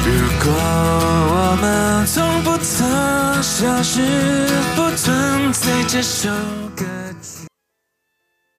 [0.05, 0.09] 如
[0.43, 0.45] 果
[1.33, 1.65] 我们
[2.05, 2.77] 从不曾
[3.41, 4.01] 消失，
[4.75, 6.29] 不存在这首
[6.75, 6.96] 歌。